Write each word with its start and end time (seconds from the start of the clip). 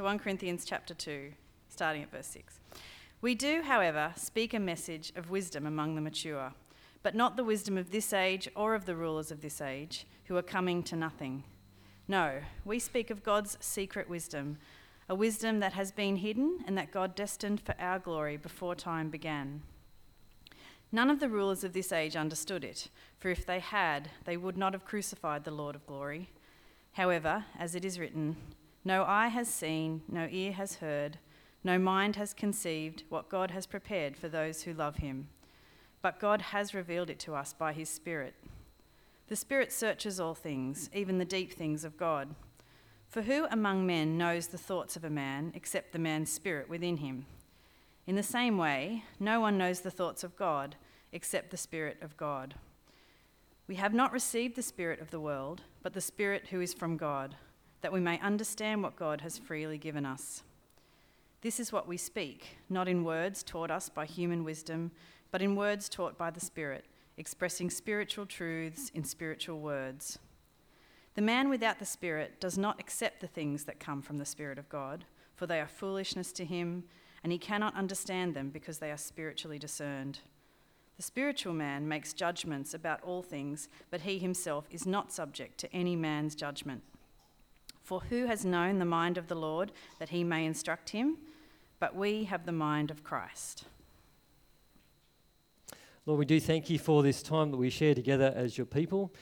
So 0.00 0.04
1 0.04 0.20
Corinthians 0.20 0.64
chapter 0.64 0.94
2, 0.94 1.30
starting 1.68 2.02
at 2.02 2.10
verse 2.10 2.28
6. 2.28 2.58
We 3.20 3.34
do, 3.34 3.60
however, 3.60 4.14
speak 4.16 4.54
a 4.54 4.58
message 4.58 5.12
of 5.14 5.28
wisdom 5.28 5.66
among 5.66 5.94
the 5.94 6.00
mature, 6.00 6.54
but 7.02 7.14
not 7.14 7.36
the 7.36 7.44
wisdom 7.44 7.76
of 7.76 7.90
this 7.90 8.14
age 8.14 8.48
or 8.56 8.74
of 8.74 8.86
the 8.86 8.96
rulers 8.96 9.30
of 9.30 9.42
this 9.42 9.60
age, 9.60 10.06
who 10.24 10.38
are 10.38 10.42
coming 10.42 10.82
to 10.84 10.96
nothing. 10.96 11.44
No, 12.08 12.38
we 12.64 12.78
speak 12.78 13.10
of 13.10 13.22
God's 13.22 13.58
secret 13.60 14.08
wisdom, 14.08 14.56
a 15.06 15.14
wisdom 15.14 15.60
that 15.60 15.74
has 15.74 15.92
been 15.92 16.16
hidden 16.16 16.60
and 16.66 16.78
that 16.78 16.92
God 16.92 17.14
destined 17.14 17.60
for 17.60 17.74
our 17.78 17.98
glory 17.98 18.38
before 18.38 18.74
time 18.74 19.10
began. 19.10 19.60
None 20.90 21.10
of 21.10 21.20
the 21.20 21.28
rulers 21.28 21.62
of 21.62 21.74
this 21.74 21.92
age 21.92 22.16
understood 22.16 22.64
it, 22.64 22.88
for 23.18 23.28
if 23.28 23.44
they 23.44 23.60
had, 23.60 24.08
they 24.24 24.38
would 24.38 24.56
not 24.56 24.72
have 24.72 24.86
crucified 24.86 25.44
the 25.44 25.50
Lord 25.50 25.74
of 25.74 25.86
glory. 25.86 26.30
However, 26.92 27.44
as 27.58 27.74
it 27.74 27.84
is 27.84 27.98
written, 27.98 28.36
no 28.84 29.04
eye 29.04 29.28
has 29.28 29.48
seen, 29.48 30.02
no 30.08 30.26
ear 30.30 30.52
has 30.52 30.76
heard, 30.76 31.18
no 31.62 31.78
mind 31.78 32.16
has 32.16 32.32
conceived 32.32 33.04
what 33.08 33.28
God 33.28 33.50
has 33.50 33.66
prepared 33.66 34.16
for 34.16 34.28
those 34.28 34.62
who 34.62 34.72
love 34.72 34.96
him. 34.96 35.28
But 36.02 36.18
God 36.18 36.40
has 36.40 36.74
revealed 36.74 37.10
it 37.10 37.18
to 37.20 37.34
us 37.34 37.52
by 37.52 37.72
his 37.72 37.90
Spirit. 37.90 38.34
The 39.28 39.36
Spirit 39.36 39.70
searches 39.70 40.18
all 40.18 40.34
things, 40.34 40.88
even 40.94 41.18
the 41.18 41.24
deep 41.24 41.52
things 41.52 41.84
of 41.84 41.98
God. 41.98 42.34
For 43.08 43.22
who 43.22 43.46
among 43.50 43.86
men 43.86 44.16
knows 44.16 44.46
the 44.46 44.58
thoughts 44.58 44.96
of 44.96 45.04
a 45.04 45.10
man 45.10 45.52
except 45.54 45.92
the 45.92 45.98
man's 45.98 46.32
spirit 46.32 46.68
within 46.68 46.98
him? 46.98 47.26
In 48.06 48.16
the 48.16 48.22
same 48.22 48.56
way, 48.56 49.04
no 49.18 49.40
one 49.40 49.58
knows 49.58 49.80
the 49.80 49.90
thoughts 49.90 50.24
of 50.24 50.36
God 50.36 50.76
except 51.12 51.50
the 51.50 51.56
Spirit 51.56 51.98
of 52.00 52.16
God. 52.16 52.54
We 53.66 53.74
have 53.76 53.92
not 53.92 54.12
received 54.12 54.56
the 54.56 54.62
Spirit 54.62 55.00
of 55.00 55.10
the 55.10 55.20
world, 55.20 55.62
but 55.82 55.92
the 55.92 56.00
Spirit 56.00 56.48
who 56.50 56.60
is 56.60 56.72
from 56.72 56.96
God, 56.96 57.36
that 57.80 57.92
we 57.92 58.00
may 58.00 58.18
understand 58.20 58.82
what 58.82 58.96
God 58.96 59.20
has 59.22 59.38
freely 59.38 59.78
given 59.78 60.04
us. 60.04 60.42
This 61.42 61.58
is 61.58 61.72
what 61.72 61.88
we 61.88 61.96
speak, 61.96 62.58
not 62.68 62.88
in 62.88 63.04
words 63.04 63.42
taught 63.42 63.70
us 63.70 63.88
by 63.88 64.04
human 64.04 64.44
wisdom, 64.44 64.90
but 65.30 65.40
in 65.40 65.56
words 65.56 65.88
taught 65.88 66.18
by 66.18 66.30
the 66.30 66.40
Spirit, 66.40 66.84
expressing 67.16 67.70
spiritual 67.70 68.26
truths 68.26 68.90
in 68.94 69.04
spiritual 69.04 69.60
words. 69.60 70.18
The 71.14 71.22
man 71.22 71.48
without 71.48 71.78
the 71.78 71.84
Spirit 71.84 72.40
does 72.40 72.58
not 72.58 72.78
accept 72.78 73.20
the 73.20 73.26
things 73.26 73.64
that 73.64 73.80
come 73.80 74.02
from 74.02 74.18
the 74.18 74.26
Spirit 74.26 74.58
of 74.58 74.68
God, 74.68 75.04
for 75.34 75.46
they 75.46 75.60
are 75.60 75.66
foolishness 75.66 76.32
to 76.32 76.44
him, 76.44 76.84
and 77.22 77.32
he 77.32 77.38
cannot 77.38 77.74
understand 77.74 78.34
them 78.34 78.50
because 78.50 78.78
they 78.78 78.90
are 78.90 78.96
spiritually 78.96 79.58
discerned. 79.58 80.20
The 80.96 81.02
spiritual 81.02 81.54
man 81.54 81.88
makes 81.88 82.12
judgments 82.12 82.74
about 82.74 83.02
all 83.02 83.22
things, 83.22 83.70
but 83.90 84.02
he 84.02 84.18
himself 84.18 84.66
is 84.70 84.86
not 84.86 85.10
subject 85.10 85.56
to 85.58 85.74
any 85.74 85.96
man's 85.96 86.34
judgment. 86.34 86.82
For 87.82 88.00
who 88.00 88.26
has 88.26 88.44
known 88.44 88.78
the 88.78 88.84
mind 88.84 89.18
of 89.18 89.28
the 89.28 89.34
Lord 89.34 89.72
that 89.98 90.10
he 90.10 90.22
may 90.24 90.44
instruct 90.44 90.90
him? 90.90 91.18
But 91.78 91.96
we 91.96 92.24
have 92.24 92.46
the 92.46 92.52
mind 92.52 92.90
of 92.90 93.02
Christ. 93.02 93.64
Lord, 96.06 96.18
we 96.18 96.24
do 96.24 96.40
thank 96.40 96.70
you 96.70 96.78
for 96.78 97.02
this 97.02 97.22
time 97.22 97.50
that 97.50 97.56
we 97.56 97.70
share 97.70 97.94
together 97.94 98.32
as 98.34 98.56
your 98.56 98.66
people. 98.66 99.12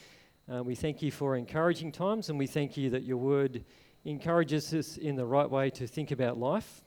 Uh, 0.53 0.63
we 0.63 0.75
thank 0.75 1.03
you 1.03 1.11
for 1.11 1.37
encouraging 1.37 1.93
times, 1.93 2.31
and 2.31 2.39
we 2.39 2.47
thank 2.47 2.77
you 2.77 2.91
that 2.91 3.03
your 3.03 3.19
word 3.19 3.65
encourages 4.05 4.73
us 4.73 4.97
in 4.97 5.17
the 5.17 5.27
right 5.27 5.51
way 5.51 5.71
to 5.71 5.87
think 5.87 6.11
about 6.11 6.39
life. 6.39 6.83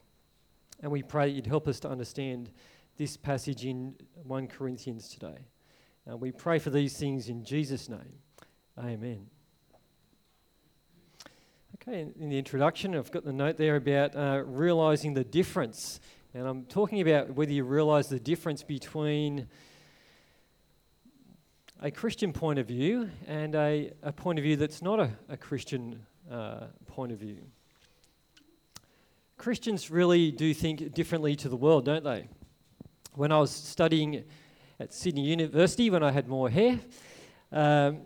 And 0.82 0.92
we 0.92 1.04
pray 1.04 1.28
that 1.28 1.36
you'd 1.36 1.46
help 1.46 1.68
us 1.68 1.80
to 1.82 1.90
understand 1.90 2.52
this 2.98 3.18
passage 3.18 3.66
in 3.66 3.96
1 4.24 4.48
Corinthians 4.48 5.10
today. 5.10 5.46
Uh, 6.10 6.18
we 6.18 6.32
pray 6.32 6.58
for 6.58 6.70
these 6.70 6.98
things 6.98 7.30
in 7.30 7.44
Jesus' 7.44 7.88
name. 7.88 8.20
Amen. 8.78 9.28
Okay, 11.88 12.06
in 12.20 12.30
the 12.30 12.38
introduction, 12.38 12.94
I've 12.94 13.10
got 13.10 13.26
the 13.26 13.34
note 13.34 13.58
there 13.58 13.76
about 13.76 14.16
uh, 14.16 14.44
realizing 14.46 15.16
the 15.16 15.24
difference. 15.24 16.00
And 16.36 16.48
I'm 16.48 16.66
talking 16.66 17.02
about 17.02 17.34
whether 17.34 17.52
you 17.52 17.64
realize 17.64 18.08
the 18.08 18.20
difference 18.20 18.62
between 18.62 19.48
a 21.82 21.90
Christian 21.90 22.34
point 22.34 22.60
of 22.60 22.68
view 22.68 23.10
and 23.26 23.56
a, 23.56 23.94
a 24.04 24.12
point 24.12 24.38
of 24.38 24.44
view 24.44 24.58
that's 24.58 24.84
not 24.84 25.00
a, 25.00 25.10
a 25.28 25.36
Christian 25.36 26.06
uh, 26.30 26.68
point 26.86 27.14
of 27.14 27.18
view. 27.18 27.40
Christians 29.38 29.90
really 29.90 30.30
do 30.30 30.54
think 30.54 30.94
differently 30.94 31.36
to 31.38 31.50
the 31.50 31.58
world, 31.58 31.84
don't 31.84 32.04
they? 32.04 32.28
When 33.16 33.32
I 33.32 33.40
was 33.40 33.50
studying 33.50 34.24
at 34.80 34.94
Sydney 34.94 35.26
University, 35.26 35.90
when 35.90 36.04
I 36.04 36.12
had 36.12 36.28
more 36.28 36.48
hair, 36.48 36.80
um, 37.52 38.02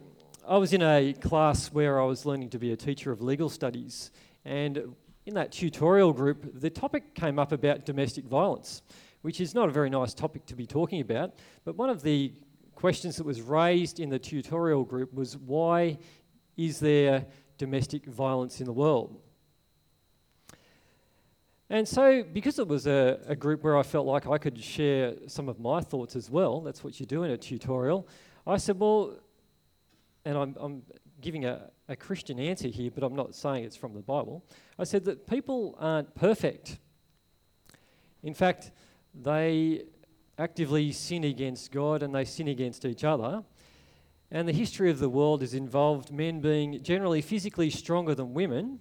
I 0.48 0.58
was 0.58 0.74
in 0.74 0.84
a 0.84 1.14
class 1.14 1.70
where 1.74 2.00
I 2.00 2.06
was 2.06 2.24
learning 2.24 2.52
to 2.52 2.60
be 2.60 2.72
a 2.72 2.76
teacher 2.76 3.12
of 3.12 3.20
legal 3.20 3.50
studies, 3.50 4.12
and 4.44 4.96
in 5.26 5.34
that 5.34 5.52
tutorial 5.52 6.14
group, 6.14 6.60
the 6.62 6.70
topic 6.70 7.16
came 7.16 7.40
up 7.40 7.52
about 7.52 7.84
domestic 7.84 8.26
violence, 8.26 8.84
which 9.24 9.42
is 9.42 9.56
not 9.56 9.70
a 9.70 9.72
very 9.72 9.90
nice 9.90 10.14
topic 10.14 10.46
to 10.46 10.56
be 10.56 10.68
talking 10.68 11.02
about. 11.02 11.34
But 11.64 11.78
one 11.78 11.90
of 11.90 12.04
the 12.04 12.32
questions 12.76 13.16
that 13.16 13.24
was 13.24 13.42
raised 13.42 14.00
in 14.00 14.10
the 14.10 14.20
tutorial 14.20 14.84
group 14.84 15.16
was 15.16 15.36
why 15.36 15.98
is 16.58 16.80
there 16.80 17.26
domestic 17.58 18.06
violence 18.06 18.60
in 18.60 18.68
the 18.68 18.74
world? 18.74 19.20
And 21.72 21.88
so, 21.88 22.22
because 22.22 22.60
it 22.60 22.68
was 22.68 22.86
a, 22.86 23.18
a, 23.26 23.36
group 23.36 23.64
where 23.64 23.76
I 23.76 23.82
felt 23.82 24.06
like 24.06 24.28
I 24.28 24.38
could 24.38 24.64
share 24.64 25.16
some 25.26 25.50
of 25.50 25.60
my 25.60 25.82
thoughts 25.82 26.16
as 26.16 26.30
well, 26.30 26.62
that's 26.62 26.84
what 26.84 27.00
you 27.00 27.08
do 27.08 27.24
in 27.24 27.32
a 27.32 27.38
tutorial, 27.38 28.08
I 28.46 28.58
said, 28.58 28.80
well, 28.80 29.18
and 30.26 30.38
I'm, 30.38 30.56
I'm 30.60 30.84
giving 31.22 31.46
a, 31.46 31.70
a 31.88 31.96
Christian 31.96 32.40
answer 32.40 32.68
here, 32.68 32.92
but 32.94 33.04
I'm 33.04 33.16
not 33.16 33.36
saying 33.36 33.64
it's 33.64 33.76
from 33.76 33.94
the 33.94 34.02
Bible. 34.02 34.44
I 34.78 34.84
said 34.84 35.06
that 35.06 35.28
people 35.28 35.76
aren't 35.80 36.14
perfect. 36.16 36.80
In 38.24 38.34
fact, 38.34 38.72
they 39.14 39.84
actively 40.38 40.92
sin 40.92 41.24
against 41.24 41.72
God 41.72 42.04
and 42.04 42.14
they 42.14 42.26
sin 42.26 42.48
against 42.48 42.86
each 42.86 43.04
other. 43.04 43.44
And 44.32 44.48
the 44.48 44.54
history 44.54 44.90
of 44.90 45.00
the 45.00 45.10
world 45.10 45.42
has 45.42 45.54
involved 45.54 46.12
men 46.12 46.42
being 46.42 46.84
generally 46.84 47.22
physically 47.22 47.70
stronger 47.70 48.16
than 48.16 48.34
women 48.34 48.80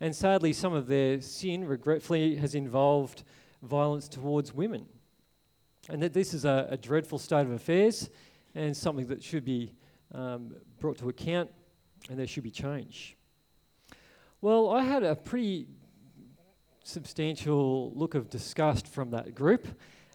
and 0.00 0.14
sadly, 0.14 0.52
some 0.52 0.74
of 0.74 0.86
their 0.86 1.20
sin, 1.22 1.66
regretfully, 1.66 2.36
has 2.36 2.54
involved 2.54 3.24
violence 3.62 4.08
towards 4.08 4.52
women. 4.52 4.86
And 5.88 6.02
that 6.02 6.12
this 6.12 6.34
is 6.34 6.44
a, 6.44 6.68
a 6.70 6.76
dreadful 6.76 7.18
state 7.18 7.46
of 7.46 7.50
affairs 7.50 8.10
and 8.54 8.76
something 8.76 9.06
that 9.06 9.22
should 9.22 9.44
be 9.44 9.72
um, 10.12 10.54
brought 10.78 10.98
to 10.98 11.08
account 11.08 11.50
and 12.08 12.18
there 12.18 12.26
should 12.26 12.42
be 12.42 12.50
change. 12.50 13.16
Well, 14.40 14.70
I 14.70 14.82
had 14.82 15.02
a 15.02 15.16
pretty 15.16 15.66
substantial 16.84 17.92
look 17.94 18.14
of 18.14 18.30
disgust 18.30 18.86
from 18.86 19.10
that 19.10 19.34
group. 19.34 19.66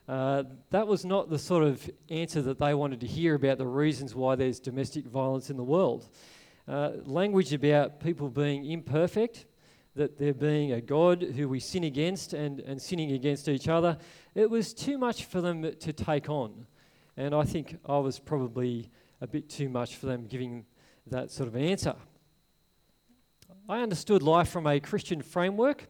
Uh, 0.07 0.43
that 0.69 0.87
was 0.87 1.05
not 1.05 1.29
the 1.29 1.39
sort 1.39 1.63
of 1.63 1.89
answer 2.09 2.41
that 2.41 2.59
they 2.59 2.73
wanted 2.73 2.99
to 3.01 3.07
hear 3.07 3.35
about 3.35 3.57
the 3.57 3.67
reasons 3.67 4.15
why 4.15 4.35
there's 4.35 4.59
domestic 4.59 5.05
violence 5.05 5.49
in 5.49 5.57
the 5.57 5.63
world. 5.63 6.09
Uh, 6.67 6.91
language 7.05 7.53
about 7.53 7.99
people 7.99 8.29
being 8.29 8.65
imperfect, 8.65 9.45
that 9.95 10.17
there 10.17 10.33
being 10.33 10.71
a 10.71 10.81
God 10.81 11.21
who 11.21 11.49
we 11.49 11.59
sin 11.59 11.83
against 11.83 12.33
and, 12.33 12.61
and 12.61 12.81
sinning 12.81 13.11
against 13.11 13.49
each 13.49 13.67
other, 13.67 13.97
it 14.35 14.49
was 14.49 14.73
too 14.73 14.97
much 14.97 15.25
for 15.25 15.41
them 15.41 15.63
to 15.63 15.93
take 15.93 16.29
on. 16.29 16.65
And 17.17 17.35
I 17.35 17.43
think 17.43 17.77
I 17.85 17.97
was 17.97 18.19
probably 18.19 18.89
a 19.21 19.27
bit 19.27 19.49
too 19.49 19.69
much 19.69 19.95
for 19.95 20.07
them 20.07 20.25
giving 20.27 20.65
that 21.07 21.31
sort 21.31 21.47
of 21.47 21.55
answer. 21.55 21.95
I 23.69 23.81
understood 23.81 24.21
life 24.21 24.49
from 24.49 24.67
a 24.67 24.79
Christian 24.79 25.21
framework, 25.21 25.87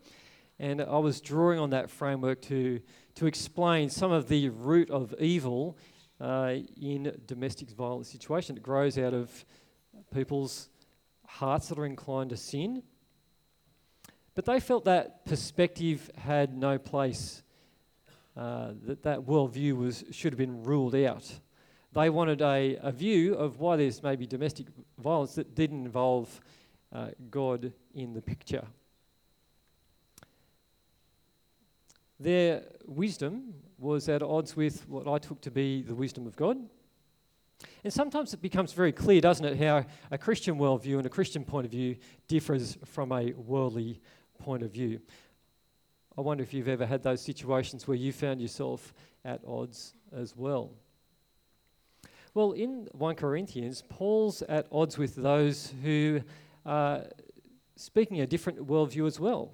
and 0.59 0.81
I 0.81 0.97
was 0.97 1.21
drawing 1.21 1.57
on 1.57 1.71
that 1.71 1.89
framework 1.89 2.41
to, 2.43 2.79
to 3.15 3.25
explain 3.25 3.89
some 3.89 4.11
of 4.11 4.27
the 4.27 4.49
root 4.49 4.89
of 4.91 5.15
evil 5.19 5.77
uh, 6.19 6.55
in 6.79 7.19
domestic 7.25 7.71
violence 7.71 8.11
situation. 8.11 8.57
It 8.57 8.63
grows 8.63 8.97
out 8.97 9.13
of 9.13 9.45
people's 10.13 10.69
hearts 11.25 11.69
that 11.69 11.79
are 11.79 11.85
inclined 11.85 12.29
to 12.29 12.37
sin 12.37 12.83
but 14.33 14.45
they 14.45 14.59
felt 14.59 14.85
that 14.85 15.25
perspective 15.25 16.09
had 16.15 16.55
no 16.55 16.77
place, 16.77 17.43
uh, 18.37 18.71
that 18.85 19.03
that 19.03 19.19
worldview 19.19 19.75
was, 19.75 20.05
should 20.11 20.33
have 20.33 20.37
been 20.37 20.63
ruled 20.63 20.95
out. 20.95 21.39
They 21.93 22.09
wanted 22.09 22.41
a, 22.41 22.77
a 22.81 22.91
view 22.91 23.35
of 23.35 23.59
why 23.59 23.75
there's 23.75 24.01
maybe 24.01 24.25
domestic 24.25 24.67
violence 24.97 25.35
that 25.35 25.55
didn't 25.55 25.85
involve 25.85 26.39
uh, 26.93 27.09
God 27.29 27.73
in 27.93 28.13
the 28.13 28.21
picture. 28.21 28.65
Their 32.19 32.63
wisdom 32.85 33.53
was 33.77 34.07
at 34.07 34.21
odds 34.21 34.55
with 34.55 34.87
what 34.87 35.07
I 35.07 35.17
took 35.17 35.41
to 35.41 35.51
be 35.51 35.81
the 35.81 35.95
wisdom 35.95 36.27
of 36.27 36.35
God. 36.35 36.57
And 37.83 37.91
sometimes 37.91 38.33
it 38.33 38.41
becomes 38.41 38.73
very 38.73 38.91
clear, 38.91 39.21
doesn't 39.21 39.45
it, 39.45 39.57
how 39.57 39.85
a 40.11 40.17
Christian 40.17 40.57
worldview 40.57 40.97
and 40.97 41.05
a 41.05 41.09
Christian 41.09 41.43
point 41.43 41.65
of 41.65 41.71
view 41.71 41.97
differs 42.27 42.77
from 42.85 43.11
a 43.11 43.33
worldly 43.33 43.99
point 44.39 44.63
of 44.63 44.71
view. 44.71 45.01
I 46.17 46.21
wonder 46.21 46.43
if 46.43 46.53
you've 46.53 46.67
ever 46.67 46.85
had 46.85 47.03
those 47.03 47.21
situations 47.21 47.87
where 47.87 47.97
you 47.97 48.11
found 48.13 48.41
yourself 48.41 48.93
at 49.25 49.41
odds 49.45 49.93
as 50.15 50.35
well. 50.35 50.71
Well, 52.33 52.53
in 52.53 52.87
1 52.93 53.15
Corinthians, 53.15 53.83
Paul's 53.89 54.41
at 54.43 54.65
odds 54.71 54.97
with 54.97 55.15
those 55.15 55.73
who 55.83 56.21
are 56.65 57.05
speaking 57.75 58.21
a 58.21 58.27
different 58.27 58.67
worldview 58.67 59.05
as 59.05 59.19
well. 59.19 59.51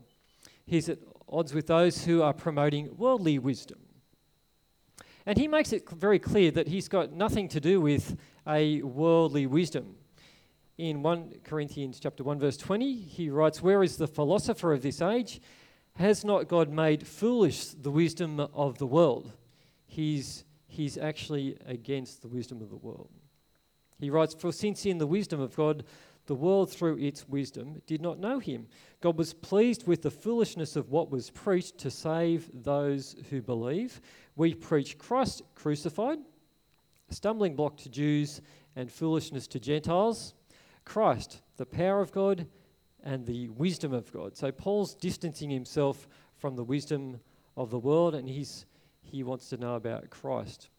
he's 0.67 0.89
at 0.89 0.99
odds 1.29 1.53
with 1.53 1.67
those 1.67 2.05
who 2.05 2.21
are 2.21 2.33
promoting 2.33 2.95
worldly 2.97 3.39
wisdom. 3.39 3.79
And 5.25 5.37
he 5.37 5.47
makes 5.47 5.73
it 5.73 5.89
very 5.89 6.19
clear 6.19 6.51
that 6.51 6.67
he's 6.67 6.87
got 6.87 7.11
nothing 7.11 7.47
to 7.49 7.59
do 7.59 7.81
with 7.81 8.15
a 8.45 8.81
worldly 8.81 9.47
wisdom. 9.47 9.95
In 10.77 11.01
1 11.01 11.39
Corinthians 11.43 11.99
chapter 11.99 12.23
1 12.23 12.37
verse 12.37 12.57
20, 12.57 12.93
he 12.93 13.29
writes, 13.29 13.61
"Where 13.61 13.81
is 13.81 13.97
the 13.97 14.07
philosopher 14.07 14.71
of 14.71 14.83
this 14.83 15.01
age? 15.01 15.41
Has 15.93 16.23
not 16.23 16.47
God 16.47 16.69
made 16.69 17.07
foolish 17.07 17.69
the 17.69 17.91
wisdom 17.91 18.39
of 18.39 18.77
the 18.77 18.85
world?" 18.85 19.31
He's 19.85 20.43
he's 20.67 20.97
actually 20.97 21.57
against 21.65 22.21
the 22.21 22.27
wisdom 22.27 22.61
of 22.61 22.69
the 22.69 22.77
world. 22.77 23.09
He 23.99 24.09
writes, 24.09 24.35
"For 24.35 24.51
since 24.51 24.85
in 24.85 24.99
the 24.99 25.07
wisdom 25.07 25.39
of 25.39 25.55
God 25.55 25.83
the 26.27 26.35
world 26.35 26.69
through 26.69 26.97
its 26.97 27.27
wisdom 27.27 27.81
did 27.87 28.01
not 28.01 28.19
know 28.19 28.39
him. 28.39 28.67
God 29.01 29.17
was 29.17 29.33
pleased 29.33 29.87
with 29.87 30.01
the 30.01 30.11
foolishness 30.11 30.75
of 30.75 30.91
what 30.91 31.09
was 31.09 31.29
preached 31.29 31.77
to 31.79 31.89
save 31.89 32.51
those 32.53 33.15
who 33.29 33.41
believe. 33.41 34.01
We 34.35 34.53
preach 34.53 34.97
Christ 34.97 35.41
crucified, 35.55 36.19
a 37.09 37.13
stumbling 37.13 37.55
block 37.55 37.77
to 37.77 37.89
Jews 37.89 38.41
and 38.75 38.91
foolishness 38.91 39.47
to 39.47 39.59
Gentiles. 39.59 40.33
Christ, 40.83 41.41
the 41.55 41.65
power 41.65 42.01
of 42.01 42.11
God 42.11 42.47
and 43.03 43.25
the 43.25 43.49
wisdom 43.49 43.93
of 43.93 44.11
God. 44.11 44.35
So 44.35 44.51
Paul's 44.51 44.95
distancing 44.95 45.49
himself 45.49 46.07
from 46.35 46.55
the 46.55 46.63
wisdom 46.63 47.19
of 47.55 47.71
the 47.71 47.79
world 47.79 48.15
and 48.15 48.27
he's, 48.27 48.65
he 49.07 49.23
wants 49.23 49.49
to 49.49 49.57
know 49.57 49.75
about 49.75 50.09
Christ. 50.09 50.69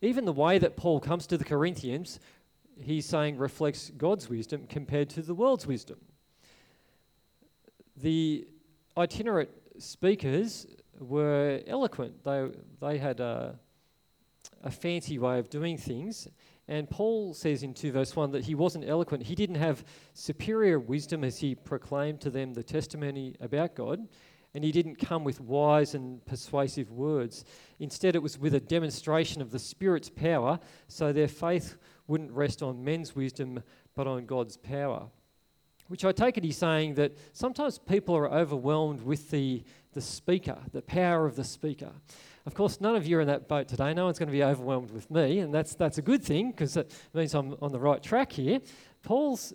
Even 0.00 0.24
the 0.24 0.32
way 0.32 0.58
that 0.58 0.76
Paul 0.76 1.00
comes 1.00 1.26
to 1.28 1.38
the 1.38 1.44
Corinthians 1.44 2.20
he's 2.80 3.06
saying 3.06 3.38
reflects 3.38 3.90
God's 3.96 4.28
wisdom 4.28 4.66
compared 4.68 5.08
to 5.10 5.22
the 5.22 5.34
world's 5.34 5.66
wisdom. 5.66 5.98
The 7.96 8.46
itinerant 8.96 9.50
speakers 9.78 10.66
were 10.98 11.60
eloquent, 11.66 12.24
they, 12.24 12.48
they 12.80 12.98
had 12.98 13.20
a, 13.20 13.58
a 14.62 14.70
fancy 14.70 15.18
way 15.18 15.38
of 15.38 15.50
doing 15.50 15.76
things. 15.76 16.28
And 16.66 16.88
Paul 16.88 17.34
says 17.34 17.62
in 17.62 17.74
2 17.74 17.92
verse 17.92 18.16
1 18.16 18.30
that 18.32 18.44
he 18.44 18.54
wasn't 18.54 18.88
eloquent. 18.88 19.24
He 19.24 19.34
didn't 19.34 19.56
have 19.56 19.84
superior 20.14 20.78
wisdom 20.78 21.22
as 21.22 21.38
he 21.38 21.54
proclaimed 21.54 22.22
to 22.22 22.30
them 22.30 22.54
the 22.54 22.62
testimony 22.62 23.34
about 23.40 23.74
God. 23.74 24.08
And 24.54 24.62
he 24.62 24.70
didn't 24.70 24.96
come 24.96 25.24
with 25.24 25.40
wise 25.40 25.94
and 25.94 26.24
persuasive 26.26 26.90
words. 26.90 27.44
Instead, 27.80 28.14
it 28.14 28.22
was 28.22 28.38
with 28.38 28.54
a 28.54 28.60
demonstration 28.60 29.42
of 29.42 29.50
the 29.50 29.58
Spirit's 29.58 30.10
power, 30.10 30.60
so 30.86 31.12
their 31.12 31.28
faith 31.28 31.76
wouldn't 32.06 32.30
rest 32.30 32.62
on 32.62 32.84
men's 32.84 33.16
wisdom 33.16 33.62
but 33.94 34.06
on 34.06 34.26
God's 34.26 34.56
power. 34.56 35.08
Which 35.88 36.04
I 36.04 36.12
take 36.12 36.38
it 36.38 36.44
he's 36.44 36.56
saying 36.56 36.94
that 36.94 37.12
sometimes 37.32 37.78
people 37.78 38.16
are 38.16 38.30
overwhelmed 38.32 39.02
with 39.02 39.30
the, 39.30 39.62
the 39.92 40.00
speaker, 40.00 40.58
the 40.72 40.82
power 40.82 41.26
of 41.26 41.36
the 41.36 41.44
speaker. 41.44 41.90
Of 42.46 42.54
course, 42.54 42.80
none 42.80 42.96
of 42.96 43.06
you 43.06 43.18
are 43.18 43.20
in 43.20 43.26
that 43.28 43.48
boat 43.48 43.68
today. 43.68 43.92
No 43.92 44.06
one's 44.06 44.18
going 44.18 44.28
to 44.28 44.32
be 44.32 44.44
overwhelmed 44.44 44.90
with 44.90 45.10
me, 45.10 45.40
and 45.40 45.52
that's, 45.52 45.74
that's 45.74 45.98
a 45.98 46.02
good 46.02 46.22
thing 46.22 46.50
because 46.50 46.76
it 46.76 46.92
means 47.12 47.34
I'm 47.34 47.56
on 47.60 47.72
the 47.72 47.78
right 47.78 48.02
track 48.02 48.32
here. 48.32 48.60
Paul's 49.02 49.52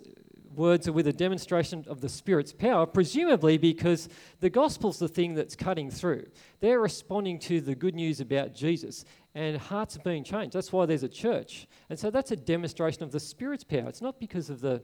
words 0.54 0.88
are 0.88 0.92
with 0.92 1.06
a 1.06 1.12
demonstration 1.12 1.84
of 1.88 2.00
the 2.00 2.08
Spirit's 2.08 2.52
power, 2.52 2.86
presumably 2.86 3.58
because 3.58 4.08
the 4.40 4.50
gospel's 4.50 4.98
the 4.98 5.08
thing 5.08 5.34
that's 5.34 5.54
cutting 5.56 5.90
through. 5.90 6.26
They're 6.60 6.80
responding 6.80 7.38
to 7.40 7.60
the 7.60 7.74
good 7.74 7.94
news 7.94 8.20
about 8.20 8.54
Jesus, 8.54 9.04
and 9.34 9.56
hearts 9.56 9.96
are 9.96 10.00
being 10.00 10.24
changed. 10.24 10.52
That's 10.52 10.72
why 10.72 10.86
there's 10.86 11.02
a 11.02 11.08
church. 11.08 11.66
And 11.88 11.98
so 11.98 12.10
that's 12.10 12.32
a 12.32 12.36
demonstration 12.36 13.02
of 13.02 13.12
the 13.12 13.20
Spirit's 13.20 13.64
power. 13.64 13.88
It's 13.88 14.02
not 14.02 14.18
because 14.18 14.50
of 14.50 14.60
the, 14.60 14.82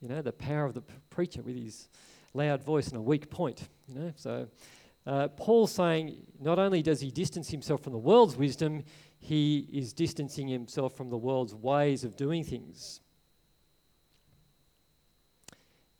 you 0.00 0.08
know, 0.08 0.22
the 0.22 0.32
power 0.32 0.64
of 0.64 0.74
the 0.74 0.82
preacher 1.10 1.42
with 1.42 1.56
his 1.56 1.88
loud 2.34 2.62
voice 2.62 2.88
and 2.88 2.96
a 2.96 3.02
weak 3.02 3.30
point, 3.30 3.68
you 3.88 3.94
know. 3.94 4.12
So 4.16 4.46
uh, 5.06 5.28
Paul's 5.28 5.72
saying 5.72 6.16
not 6.40 6.58
only 6.58 6.82
does 6.82 7.00
he 7.00 7.10
distance 7.10 7.50
himself 7.50 7.82
from 7.82 7.92
the 7.92 7.98
world's 7.98 8.36
wisdom, 8.36 8.84
he 9.18 9.66
is 9.72 9.92
distancing 9.92 10.46
himself 10.46 10.96
from 10.96 11.10
the 11.10 11.16
world's 11.16 11.54
ways 11.54 12.04
of 12.04 12.16
doing 12.16 12.44
things. 12.44 13.00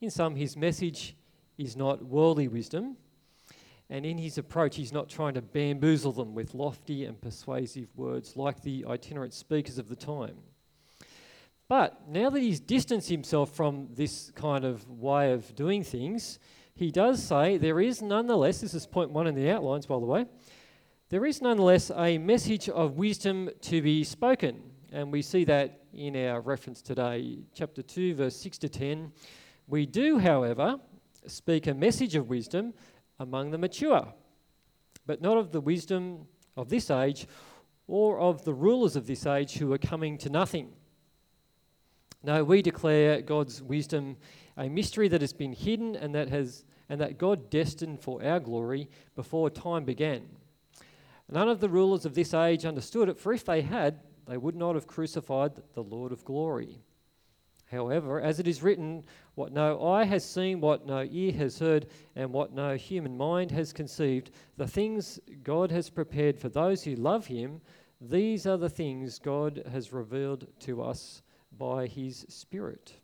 In 0.03 0.11
sum, 0.11 0.37
his 0.37 0.59
message 0.59 1.17
is 1.57 1.75
not 1.75 2.05
worldly 2.05 2.49
wisdom, 2.49 2.99
and 3.89 4.05
in 4.05 4.19
his 4.19 4.37
approach, 4.37 4.77
he's 4.77 4.93
not 4.93 5.09
trying 5.09 5.33
to 5.35 5.41
bamboozle 5.41 6.13
them 6.13 6.35
with 6.35 6.53
lofty 6.53 7.07
and 7.07 7.19
persuasive 7.19 7.89
words 7.97 8.37
like 8.37 8.63
the 8.63 8.85
itinerant 8.87 9.33
speakers 9.33 9.79
of 9.79 9.89
the 9.89 9.97
time. 9.97 10.37
But 11.67 12.07
now 12.11 12.29
that 12.29 12.41
he's 12.41 12.61
distanced 12.61 13.09
himself 13.09 13.57
from 13.57 13.89
this 13.95 14.31
kind 14.35 14.67
of 14.67 14.87
way 14.87 15.33
of 15.33 15.55
doing 15.55 15.83
things, 15.83 16.41
he 16.75 16.91
does 16.91 17.23
say 17.23 17.57
there 17.57 17.81
is 17.81 18.03
nonetheless, 18.03 18.61
this 18.61 18.75
is 18.75 18.87
point 18.87 19.13
one 19.13 19.27
in 19.27 19.35
the 19.35 19.51
outlines, 19.51 19.87
by 19.87 19.99
the 19.99 20.05
way, 20.05 20.27
there 21.09 21.25
is 21.25 21.41
nonetheless 21.41 21.91
a 21.97 22.19
message 22.19 22.69
of 22.69 22.99
wisdom 22.99 23.49
to 23.63 23.81
be 23.81 24.05
spoken. 24.05 24.61
And 24.93 25.11
we 25.11 25.23
see 25.23 25.45
that 25.45 25.81
in 25.95 26.17
our 26.17 26.43
reference 26.43 26.83
today, 26.83 27.39
chapter 27.55 27.81
2, 27.81 28.15
verse 28.15 28.37
6 28.37 28.59
to 28.59 28.69
10. 28.69 29.13
We 29.67 29.87
do, 29.87 30.19
however, 30.19 30.79
speak 31.27 31.67
a 31.67 31.75
message 31.75 32.15
of 32.15 32.29
wisdom 32.29 32.75
among 33.19 33.51
the 33.51 33.59
mature, 33.59 34.13
but 35.07 35.21
not 35.21 35.37
of 35.37 35.53
the 35.53 35.61
wisdom 35.61 36.27
of 36.57 36.69
this 36.69 36.91
age 36.91 37.27
or 37.89 38.19
of 38.21 38.45
the 38.45 38.55
rulers 38.55 38.97
of 38.97 39.07
this 39.07 39.27
age 39.27 39.55
who 39.55 39.73
are 39.73 39.79
coming 39.79 40.19
to 40.19 40.31
nothing. 40.31 40.73
No, 42.23 42.43
we 42.45 42.63
declare 42.63 43.23
God's 43.23 43.63
wisdom 43.63 44.17
a 44.57 44.69
mystery 44.69 45.09
that 45.09 45.21
has 45.21 45.33
been 45.33 45.53
hidden 45.53 45.97
and 45.97 46.15
that 46.15 46.29
has 46.29 46.65
and 46.89 47.01
that 47.01 47.19
God 47.19 47.51
destined 47.51 48.01
for 48.01 48.25
our 48.25 48.41
glory 48.41 48.89
before 49.15 49.51
time 49.51 49.85
began. 49.85 50.23
None 51.29 51.49
of 51.49 51.61
the 51.61 51.69
rulers 51.69 52.05
of 52.05 52.15
this 52.15 52.33
age 52.33 52.65
understood 52.65 53.09
it, 53.09 53.19
for 53.19 53.33
if 53.33 53.45
they 53.45 53.63
had, 53.63 54.01
they 54.27 54.37
would 54.37 54.55
not 54.55 54.77
have 54.77 54.87
crucified 54.87 55.53
the 55.75 55.83
Lord 55.83 56.13
of 56.13 56.25
glory. 56.25 56.79
However, 57.71 58.21
as 58.21 58.39
it 58.39 58.47
is 58.47 58.63
written, 58.63 59.03
what 59.37 59.53
no 59.53 59.87
eye 59.87 60.05
has 60.05 60.25
seen, 60.25 60.61
what 60.61 60.87
no 60.87 61.07
ear 61.09 61.31
has 61.33 61.59
heard, 61.59 61.87
and 62.17 62.33
what 62.33 62.53
no 62.53 62.75
human 62.75 63.17
mind 63.17 63.51
has 63.51 63.73
conceived, 63.73 64.31
the 64.57 64.67
things 64.67 65.21
God 65.45 65.71
has 65.71 65.91
prepared 65.91 66.39
for 66.39 66.49
those 66.49 66.83
who 66.83 66.97
love 66.97 67.27
Him, 67.27 67.61
these 68.01 68.47
are 68.47 68.57
the 68.57 68.71
things 68.71 69.19
God 69.19 69.63
has 69.71 69.93
revealed 69.93 70.47
to 70.61 70.83
us 70.83 71.23
by 71.57 71.87
His 71.87 72.25
Spirit. 72.31 72.95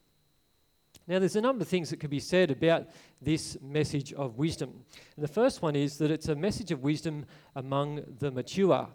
Now, 1.06 1.18
there's 1.18 1.36
a 1.36 1.40
number 1.40 1.62
of 1.62 1.68
things 1.68 1.90
that 1.90 2.00
could 2.00 2.10
be 2.10 2.20
said 2.20 2.50
about 2.50 2.88
this 3.20 3.58
message 3.60 4.14
of 4.14 4.38
wisdom. 4.38 4.70
And 5.16 5.22
the 5.22 5.28
first 5.28 5.60
one 5.60 5.76
is 5.76 5.98
that 5.98 6.10
it's 6.10 6.28
a 6.28 6.34
message 6.34 6.70
of 6.70 6.82
wisdom 6.82 7.26
among 7.56 8.04
the 8.20 8.30
mature. 8.30 8.88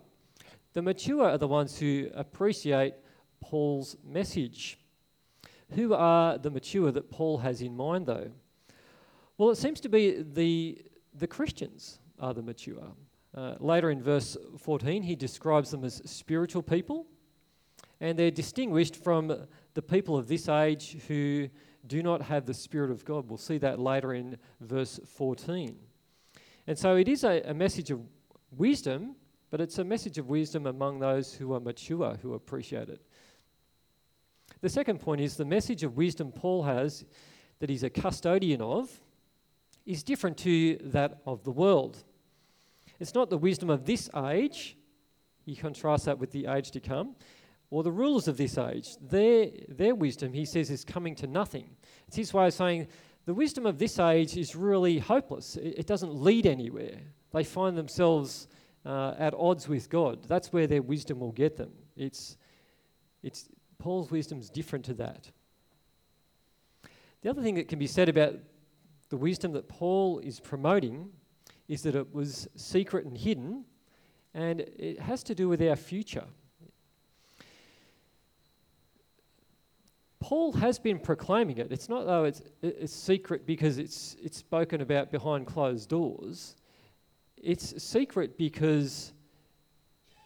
The 0.74 0.82
mature 0.82 1.30
are 1.30 1.38
the 1.38 1.48
ones 1.48 1.78
who 1.78 2.08
appreciate 2.16 2.96
Paul's 3.42 3.96
message. 4.04 4.80
Who 5.74 5.94
are 5.94 6.38
the 6.38 6.50
mature 6.50 6.92
that 6.92 7.10
Paul 7.10 7.40
has 7.40 7.62
in 7.62 7.76
mind, 7.76 8.06
though? 8.06 8.32
Well, 9.38 9.50
it 9.50 9.58
seems 9.58 9.80
to 9.82 9.90
be 9.90 10.24
the, 10.24 10.82
the 11.14 11.28
Christians 11.28 12.00
are 12.20 12.34
the 12.34 12.42
mature. 12.42 12.92
Uh, 13.36 13.56
later 13.60 13.92
in 13.92 14.02
verse 14.02 14.36
14, 14.58 15.04
he 15.04 15.16
describes 15.16 15.70
them 15.70 15.84
as 15.84 16.02
spiritual 16.06 16.64
people, 16.64 17.06
and 18.00 18.18
they're 18.18 18.32
distinguished 18.32 18.96
from 18.96 19.48
the 19.74 19.82
people 19.82 20.18
of 20.18 20.28
this 20.28 20.50
age 20.50 20.98
who 21.08 21.50
do 21.86 22.02
not 22.02 22.22
have 22.22 22.46
the 22.46 22.54
Spirit 22.54 22.90
of 22.90 23.06
God. 23.06 23.30
We'll 23.30 23.38
see 23.38 23.58
that 23.60 23.80
later 23.80 24.14
in 24.14 24.38
verse 24.62 25.00
14. 25.06 25.78
And 26.66 26.78
so 26.78 26.96
it 26.96 27.08
is 27.08 27.24
a, 27.24 27.42
a 27.44 27.54
message 27.54 27.92
of 27.92 28.02
wisdom, 28.52 29.16
but 29.50 29.62
it's 29.62 29.78
a 29.78 29.84
message 29.84 30.18
of 30.18 30.30
wisdom 30.30 30.66
among 30.66 31.00
those 31.00 31.34
who 31.34 31.54
are 31.54 31.60
mature, 31.60 32.18
who 32.22 32.34
appreciate 32.34 32.90
it. 32.90 33.02
The 34.68 34.74
second 34.74 35.00
point 35.00 35.22
is 35.22 35.38
the 35.38 35.46
message 35.46 35.84
of 35.84 35.96
wisdom 35.96 36.30
Paul 36.30 36.64
has 36.64 37.06
that 37.60 37.70
he's 37.70 37.84
a 37.84 37.90
custodian 37.90 38.62
of 38.62 38.92
is 39.86 40.04
different 40.04 40.36
to 40.40 40.76
that 40.88 41.22
of 41.26 41.46
the 41.46 41.54
world. 41.54 42.04
It's 43.00 43.16
not 43.16 43.30
the 43.30 43.38
wisdom 43.38 43.70
of 43.70 43.86
this 43.86 44.10
age, 44.14 44.76
he 45.46 45.56
contrasts 45.56 46.04
that 46.04 46.20
with 46.20 46.32
the 46.32 46.48
age 46.48 46.72
to 46.72 46.82
come, 46.82 47.16
or 47.70 47.82
the 47.82 47.94
rulers 47.94 48.28
of 48.28 48.36
this 48.36 48.58
age. 48.58 48.90
Their, 49.02 49.52
their 49.70 49.96
wisdom, 49.96 50.34
he 50.34 50.44
says, 50.44 50.70
is 50.70 50.84
coming 50.84 51.16
to 51.16 51.28
nothing. 51.28 51.70
It's 52.10 52.18
his 52.18 52.34
way 52.34 52.48
of 52.48 52.54
saying 52.54 52.90
the 53.26 53.34
wisdom 53.34 53.66
of 53.66 53.80
this 53.80 54.00
age 54.00 54.36
is 54.36 54.54
really 54.54 55.00
hopeless, 55.00 55.56
it, 55.56 55.76
it 55.78 55.88
doesn't 55.88 56.14
lead 56.14 56.46
anywhere. 56.46 57.00
They 57.32 57.46
find 57.46 57.78
themselves 57.78 58.50
uh, 58.86 59.14
at 59.18 59.34
odds 59.34 59.70
with 59.70 59.90
God. 59.90 60.26
That's 60.28 60.52
where 60.52 60.68
their 60.68 60.82
wisdom 60.82 61.22
will 61.22 61.32
get 61.32 61.56
them. 61.56 61.72
It's, 61.96 62.36
it's, 63.24 63.48
Paul's 63.80 64.12
wisdom 64.12 64.40
is 64.40 64.50
different 64.50 64.86
to 64.86 64.94
that. 64.96 65.30
The 67.22 67.30
other 67.30 67.42
thing 67.42 67.56
that 67.56 67.68
can 67.68 67.80
be 67.80 67.88
said 67.88 68.10
about 68.10 68.36
the 69.10 69.18
wisdom 69.18 69.54
that 69.54 69.68
Paul 69.68 70.20
is 70.20 70.40
promoting 70.40 71.10
is 71.68 71.82
that 71.84 71.96
it 71.96 72.14
was 72.14 72.48
secret 72.56 73.06
and 73.06 73.18
hidden, 73.18 73.66
and 74.34 74.62
it 74.62 75.00
has 75.00 75.24
to 75.24 75.36
do 75.36 75.50
with 75.50 75.62
our 75.62 75.76
future. 75.76 76.26
Paul 80.20 80.52
has 80.54 80.78
been 80.80 81.00
proclaiming 81.00 81.58
it. 81.58 81.72
It's 81.72 81.90
not 81.90 82.06
though 82.06 82.26
it's, 82.26 82.42
it's 82.62 82.94
secret 82.94 83.46
because 83.46 83.78
it's, 83.78 84.16
it's 84.22 84.38
spoken 84.38 84.82
about 84.82 85.12
behind 85.12 85.48
closed 85.48 85.90
doors. 85.90 86.56
It's 87.38 87.82
secret 87.82 88.38
because 88.38 89.14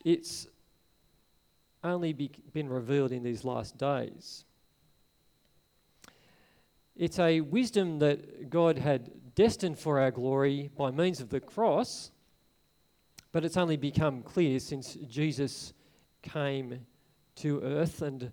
it's 0.04 0.48
only 1.84 2.14
be, 2.14 2.32
been 2.54 2.70
revealed 2.70 3.12
in 3.12 3.24
these 3.24 3.44
last 3.44 3.78
days. 3.78 4.46
It's 6.96 7.20
a 7.20 7.42
wisdom 7.42 8.00
that 8.00 8.50
God 8.50 8.78
had 8.78 9.10
destined 9.34 9.80
for 9.80 10.00
our 10.00 10.12
glory 10.12 10.70
by 10.78 10.92
means 10.92 11.20
of 11.20 11.30
the 11.30 11.40
cross, 11.40 12.12
but 13.32 13.46
it's 13.46 13.58
only 13.58 13.78
become 13.78 14.22
clear 14.22 14.60
since 14.60 14.96
Jesus 15.10 15.74
came 16.22 16.86
to 17.38 17.62
earth 17.62 18.02
and 18.02 18.32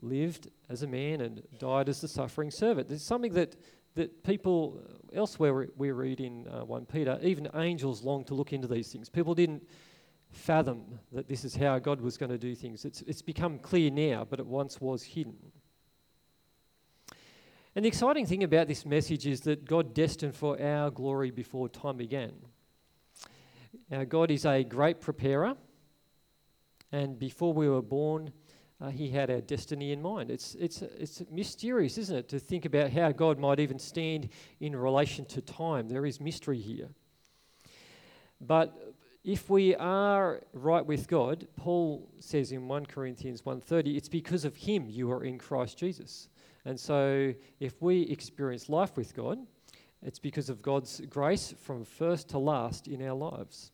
lived 0.00 0.48
as 0.68 0.82
a 0.82 0.86
man 0.86 1.20
and 1.20 1.42
died 1.58 1.88
as 1.88 2.00
the 2.00 2.08
suffering 2.08 2.50
servant. 2.50 2.88
There's 2.88 3.02
something 3.02 3.32
that, 3.34 3.56
that 3.94 4.22
people 4.22 4.80
elsewhere 5.12 5.68
we 5.76 5.90
read 5.90 6.20
in 6.20 6.46
uh, 6.48 6.64
1 6.64 6.86
Peter, 6.86 7.18
even 7.22 7.48
angels 7.54 8.02
long 8.02 8.24
to 8.24 8.34
look 8.34 8.52
into 8.52 8.68
these 8.68 8.92
things. 8.92 9.08
People 9.08 9.34
didn't 9.34 9.62
fathom 10.32 10.98
that 11.12 11.28
this 11.28 11.44
is 11.44 11.54
how 11.54 11.78
God 11.78 12.00
was 12.00 12.16
going 12.16 12.30
to 12.30 12.38
do 12.38 12.54
things. 12.54 12.84
It's, 12.84 13.02
it's 13.02 13.22
become 13.22 13.58
clear 13.58 13.90
now, 13.90 14.26
but 14.28 14.40
it 14.40 14.46
once 14.46 14.80
was 14.80 15.02
hidden. 15.02 15.36
And 17.74 17.84
the 17.84 17.88
exciting 17.88 18.26
thing 18.26 18.42
about 18.42 18.68
this 18.68 18.84
message 18.84 19.26
is 19.26 19.40
that 19.42 19.64
God 19.64 19.94
destined 19.94 20.34
for 20.34 20.60
our 20.60 20.90
glory 20.90 21.30
before 21.30 21.68
time 21.68 21.96
began. 21.96 22.32
Now, 23.90 24.04
God 24.04 24.30
is 24.30 24.44
a 24.44 24.62
great 24.62 25.00
preparer, 25.00 25.54
and 26.90 27.18
before 27.18 27.52
we 27.52 27.68
were 27.68 27.82
born, 27.82 28.32
uh, 28.80 28.88
He 28.90 29.08
had 29.08 29.30
our 29.30 29.40
destiny 29.40 29.92
in 29.92 30.02
mind. 30.02 30.30
It's, 30.30 30.54
it's, 30.56 30.82
it's 30.82 31.22
mysterious, 31.30 31.96
isn't 31.96 32.16
it, 32.16 32.28
to 32.28 32.38
think 32.38 32.64
about 32.64 32.90
how 32.90 33.12
God 33.12 33.38
might 33.38 33.60
even 33.60 33.78
stand 33.78 34.28
in 34.60 34.76
relation 34.76 35.24
to 35.26 35.40
time. 35.40 35.88
There 35.88 36.04
is 36.04 36.20
mystery 36.20 36.58
here. 36.58 36.88
But 38.40 38.91
if 39.24 39.48
we 39.48 39.74
are 39.76 40.42
right 40.52 40.84
with 40.84 41.06
God, 41.06 41.46
Paul 41.56 42.08
says 42.18 42.50
in 42.50 42.66
1 42.66 42.86
Corinthians 42.86 43.44
1:30, 43.44 43.96
it's 43.96 44.08
because 44.08 44.44
of 44.44 44.56
him 44.56 44.88
you 44.88 45.10
are 45.12 45.24
in 45.24 45.38
Christ 45.38 45.78
Jesus. 45.78 46.28
And 46.64 46.78
so, 46.78 47.34
if 47.60 47.80
we 47.80 48.02
experience 48.02 48.68
life 48.68 48.96
with 48.96 49.14
God, 49.14 49.38
it's 50.02 50.18
because 50.18 50.48
of 50.48 50.62
God's 50.62 51.00
grace 51.08 51.54
from 51.60 51.84
first 51.84 52.28
to 52.30 52.38
last 52.38 52.88
in 52.88 53.02
our 53.02 53.14
lives. 53.14 53.70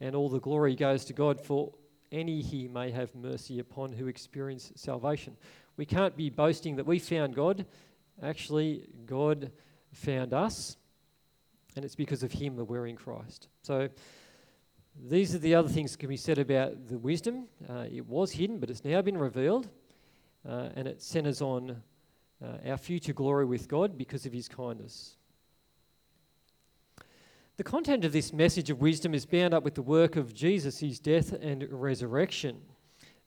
And 0.00 0.14
all 0.14 0.28
the 0.28 0.40
glory 0.40 0.74
goes 0.74 1.04
to 1.06 1.12
God 1.12 1.40
for 1.40 1.72
any 2.12 2.40
He 2.40 2.68
may 2.68 2.90
have 2.90 3.14
mercy 3.14 3.58
upon 3.58 3.92
who 3.92 4.06
experience 4.06 4.72
salvation. 4.76 5.36
We 5.76 5.84
can't 5.86 6.16
be 6.16 6.30
boasting 6.30 6.76
that 6.76 6.86
we 6.86 6.98
found 6.98 7.34
God. 7.34 7.66
Actually, 8.22 8.88
God 9.04 9.52
found 9.92 10.32
us, 10.32 10.76
and 11.74 11.84
it's 11.84 11.94
because 11.94 12.22
of 12.22 12.32
Him 12.32 12.56
that 12.56 12.64
we're 12.64 12.86
in 12.86 12.96
Christ. 12.96 13.48
So, 13.62 13.88
these 15.04 15.34
are 15.34 15.38
the 15.38 15.54
other 15.54 15.68
things 15.68 15.92
that 15.92 15.98
can 15.98 16.08
be 16.08 16.16
said 16.16 16.38
about 16.38 16.88
the 16.88 16.98
wisdom. 16.98 17.46
Uh, 17.68 17.84
it 17.92 18.06
was 18.06 18.32
hidden, 18.32 18.58
but 18.58 18.70
it's 18.70 18.84
now 18.84 19.02
been 19.02 19.18
revealed, 19.18 19.68
uh, 20.48 20.70
and 20.74 20.88
it 20.88 21.02
centers 21.02 21.42
on 21.42 21.82
uh, 22.42 22.70
our 22.70 22.76
future 22.76 23.12
glory 23.12 23.44
with 23.44 23.68
God 23.68 23.96
because 23.96 24.26
of 24.26 24.32
his 24.32 24.48
kindness. 24.48 25.16
The 27.56 27.64
content 27.64 28.04
of 28.04 28.12
this 28.12 28.32
message 28.32 28.68
of 28.68 28.80
wisdom 28.80 29.14
is 29.14 29.24
bound 29.24 29.54
up 29.54 29.64
with 29.64 29.74
the 29.74 29.82
work 29.82 30.16
of 30.16 30.34
Jesus, 30.34 30.78
his 30.78 30.98
death 30.98 31.32
and 31.32 31.66
resurrection. 31.70 32.60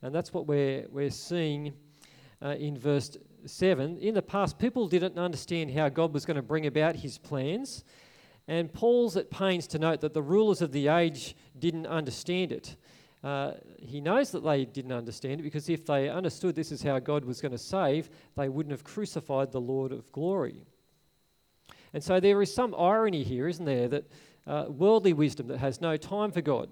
And 0.02 0.14
that's 0.14 0.34
what 0.34 0.48
we're, 0.48 0.86
we're 0.90 1.10
seeing 1.10 1.74
uh, 2.42 2.50
in 2.50 2.78
verse 2.78 3.18
7. 3.46 3.98
In 3.98 4.14
the 4.14 4.22
past, 4.22 4.60
people 4.60 4.88
didn't 4.88 5.18
understand 5.18 5.72
how 5.72 5.90
God 5.90 6.14
was 6.14 6.26
going 6.26 6.36
to 6.36 6.44
bring 6.44 6.68
about 6.68 6.96
his 6.96 7.18
plans. 7.18 7.84
And 8.48 8.74
Paul's 8.74 9.16
at 9.16 9.30
pains 9.30 9.68
to 9.68 9.80
note 9.80 10.02
that 10.02 10.16
the 10.16 10.24
rulers 10.24 10.62
of 10.62 10.72
the 10.72 10.88
age 10.88 11.36
didn't 11.60 11.88
understand 11.88 12.52
it. 12.52 12.76
Uh, 13.24 13.52
he 13.78 14.00
knows 14.00 14.32
that 14.32 14.44
they 14.44 14.64
didn't 14.64 14.94
understand 14.94 15.42
it 15.42 15.44
because 15.44 15.70
if 15.70 15.86
they 15.86 16.08
understood 16.10 16.56
this 16.56 16.72
is 16.72 16.82
how 16.82 17.00
God 17.00 17.26
was 17.26 17.42
going 17.42 17.52
to 17.52 17.58
save, 17.58 18.10
they 18.38 18.48
wouldn't 18.48 18.72
have 18.72 18.84
crucified 18.84 19.52
the 19.52 19.60
Lord 19.60 19.92
of 19.92 20.10
glory. 20.12 20.64
And 21.94 22.04
so 22.04 22.20
there 22.20 22.42
is 22.42 22.54
some 22.54 22.74
irony 22.76 23.24
here, 23.24 23.48
isn't 23.48 23.66
there, 23.66 23.88
that 23.90 24.06
uh, 24.48 24.66
worldly 24.70 25.14
wisdom 25.14 25.48
that 25.48 25.58
has 25.58 25.82
no 25.82 25.98
time 25.98 26.32
for 26.32 26.42
God, 26.42 26.70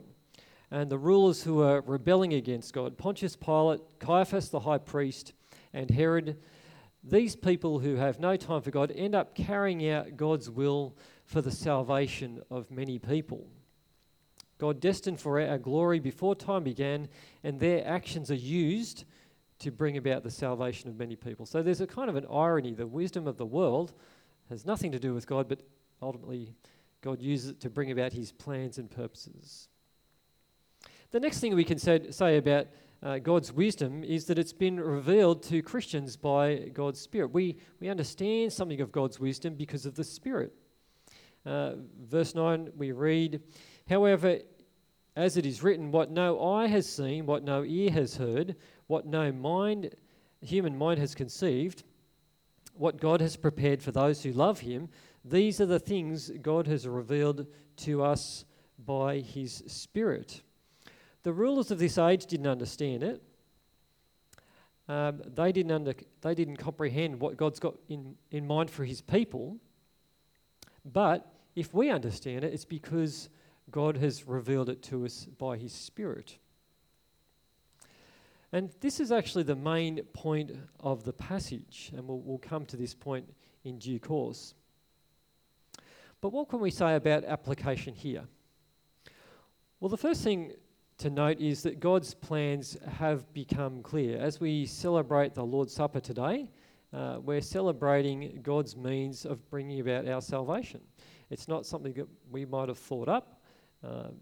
and 0.72 0.90
the 0.90 0.98
rulers 0.98 1.44
who 1.44 1.62
are 1.62 1.82
rebelling 1.82 2.34
against 2.34 2.74
God, 2.74 2.98
Pontius 2.98 3.36
Pilate, 3.36 3.82
Caiaphas 4.00 4.50
the 4.50 4.60
high 4.60 4.78
priest, 4.78 5.34
and 5.74 5.90
Herod, 5.90 6.38
these 7.04 7.36
people 7.36 7.80
who 7.80 7.96
have 7.96 8.20
no 8.20 8.36
time 8.36 8.62
for 8.62 8.72
God 8.72 8.92
end 8.96 9.16
up 9.16 9.36
carrying 9.36 9.90
out 9.90 10.18
God's 10.18 10.50
will 10.50 10.96
for 11.26 11.42
the 11.42 11.52
salvation 11.52 12.42
of 12.50 12.72
many 12.72 13.00
people. 13.00 13.48
God 14.58 14.80
destined 14.80 15.20
for 15.20 15.40
our 15.40 15.58
glory 15.58 16.00
before 16.00 16.36
time 16.36 16.64
began, 16.64 17.08
and 17.44 17.60
their 17.60 17.86
actions 17.88 18.32
are 18.32 18.36
used 18.36 19.06
to 19.60 19.72
bring 19.72 19.98
about 19.98 20.24
the 20.24 20.32
salvation 20.32 20.90
of 20.90 20.98
many 20.98 21.16
people. 21.16 21.46
So 21.46 21.62
there's 21.62 21.82
a 21.82 21.88
kind 21.88 22.10
of 22.10 22.16
an 22.16 22.26
irony. 22.32 22.74
The 22.74 22.88
wisdom 22.88 23.28
of 23.28 23.38
the 23.38 23.46
world 23.46 23.94
has 24.50 24.66
nothing 24.66 24.92
to 24.92 25.00
do 25.00 25.14
with 25.14 25.28
God, 25.28 25.48
but 25.48 25.62
ultimately, 26.02 26.54
God 27.02 27.22
uses 27.22 27.52
it 27.52 27.60
to 27.62 27.70
bring 27.70 27.92
about 27.92 28.14
his 28.14 28.32
plans 28.32 28.78
and 28.78 28.90
purposes. 28.90 29.68
The 31.12 31.20
next 31.20 31.40
thing 31.40 31.56
we 31.56 31.64
can 31.64 31.80
say, 31.80 32.12
say 32.12 32.38
about 32.38 32.68
uh, 33.02 33.20
God's 33.20 33.52
wisdom 33.52 34.04
is 34.04 34.26
that 34.26 34.40
it's 34.40 34.54
been 34.54 34.80
revealed 34.80 35.44
to 35.44 35.62
Christians 35.62 36.18
by 36.18 36.70
God's 36.74 37.00
Spirit. 37.00 37.34
We, 37.34 37.58
we 37.80 37.90
understand 37.90 38.52
something 38.52 38.82
of 38.82 38.92
God's 38.92 39.20
wisdom 39.20 39.56
because 39.56 39.86
of 39.86 39.96
the 39.96 40.04
Spirit. 40.04 40.54
Uh, 41.46 41.74
verse 42.02 42.36
9, 42.36 42.72
we 42.76 42.92
read, 42.92 43.42
However, 43.90 44.40
as 45.16 45.38
it 45.38 45.46
is 45.46 45.64
written, 45.64 45.92
what 45.92 46.12
no 46.12 46.44
eye 46.44 46.68
has 46.68 46.88
seen, 46.88 47.26
what 47.26 47.44
no 47.44 47.64
ear 47.64 47.92
has 47.92 48.18
heard, 48.18 48.56
what 48.88 49.06
no 49.06 49.32
mind, 49.32 49.96
human 50.42 50.78
mind 50.78 51.00
has 51.00 51.16
conceived, 51.16 51.84
what 52.74 53.00
God 53.00 53.22
has 53.22 53.36
prepared 53.36 53.82
for 53.82 53.92
those 53.92 54.22
who 54.22 54.32
love 54.32 54.60
Him, 54.60 54.90
these 55.26 55.60
are 55.60 55.66
the 55.66 55.80
things 55.80 56.30
God 56.42 56.68
has 56.68 56.88
revealed 56.88 57.48
to 57.78 58.04
us 58.04 58.46
by 58.86 59.20
His 59.20 59.64
Spirit. 59.68 60.42
The 61.24 61.34
rulers 61.34 61.72
of 61.72 61.80
this 61.80 61.98
age 61.98 62.26
didn't 62.26 62.48
understand 62.48 63.04
it. 63.04 63.22
Um, 64.88 65.22
they, 65.26 65.52
didn't 65.52 65.72
under, 65.72 65.94
they 66.22 66.36
didn't 66.36 66.58
comprehend 66.58 67.20
what 67.20 67.36
God's 67.36 67.60
got 67.60 67.76
in, 67.90 68.16
in 68.32 68.48
mind 68.48 68.70
for 68.70 68.86
His 68.86 69.02
people. 69.02 69.58
But 70.86 71.30
if 71.56 71.74
we 71.74 71.90
understand 71.90 72.46
it, 72.46 72.54
it's 72.54 72.64
because 72.64 73.30
God 73.72 73.98
has 73.98 74.28
revealed 74.28 74.70
it 74.70 74.82
to 74.84 75.06
us 75.06 75.26
by 75.38 75.58
His 75.58 75.74
Spirit. 75.74 76.38
And 78.52 78.72
this 78.80 79.00
is 79.00 79.12
actually 79.12 79.44
the 79.44 79.56
main 79.56 80.02
point 80.14 80.52
of 80.80 81.04
the 81.04 81.14
passage, 81.14 81.92
and 81.96 82.08
we'll, 82.08 82.20
we'll 82.20 82.38
come 82.38 82.66
to 82.68 82.78
this 82.78 82.94
point 82.94 83.26
in 83.66 83.78
due 83.78 84.00
course. 84.00 84.54
But 86.22 86.30
what 86.30 86.50
can 86.50 86.60
we 86.60 86.72
say 86.72 86.96
about 86.96 87.26
application 87.26 87.94
here? 87.94 88.24
Well, 89.80 89.90
the 89.90 89.98
first 89.98 90.24
thing 90.24 90.54
to 90.98 91.10
note 91.10 91.40
is 91.40 91.62
that 91.64 91.80
God's 91.80 92.14
plans 92.14 92.78
have 92.98 93.32
become 93.34 93.84
clear. 93.84 94.18
As 94.18 94.40
we 94.40 94.66
celebrate 94.66 95.36
the 95.36 95.46
Lord's 95.46 95.74
Supper 95.74 96.00
today, 96.00 96.50
uh, 96.94 97.20
we're 97.22 97.42
celebrating 97.42 98.40
God's 98.42 98.76
means 98.76 99.26
of 99.26 99.48
bringing 99.50 99.82
about 99.82 100.08
our 100.08 100.22
salvation. 100.22 100.82
It's 101.30 101.48
not 101.48 101.66
something 101.66 101.94
that 101.94 102.08
we 102.32 102.46
might 102.46 102.70
have 102.70 102.80
thought 102.80 103.10
up, 103.10 103.37
um, 103.84 104.16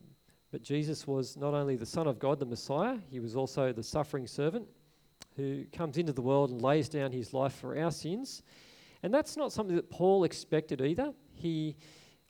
but 0.51 0.63
Jesus 0.63 1.05
was 1.05 1.35
not 1.35 1.53
only 1.53 1.75
the 1.75 1.85
Son 1.85 2.07
of 2.07 2.19
God, 2.19 2.39
the 2.39 2.45
Messiah, 2.45 2.97
he 3.09 3.19
was 3.19 3.35
also 3.35 3.73
the 3.73 3.83
suffering 3.83 4.27
servant 4.27 4.67
who 5.35 5.65
comes 5.73 5.97
into 5.97 6.13
the 6.13 6.21
world 6.21 6.49
and 6.49 6.61
lays 6.61 6.87
down 6.87 7.11
his 7.11 7.33
life 7.33 7.53
for 7.53 7.77
our 7.77 7.91
sins. 7.91 8.41
And 9.03 9.13
that's 9.13 9.35
not 9.35 9.51
something 9.51 9.75
that 9.75 9.89
Paul 9.89 10.23
expected 10.23 10.81
either. 10.81 11.13
He, 11.33 11.75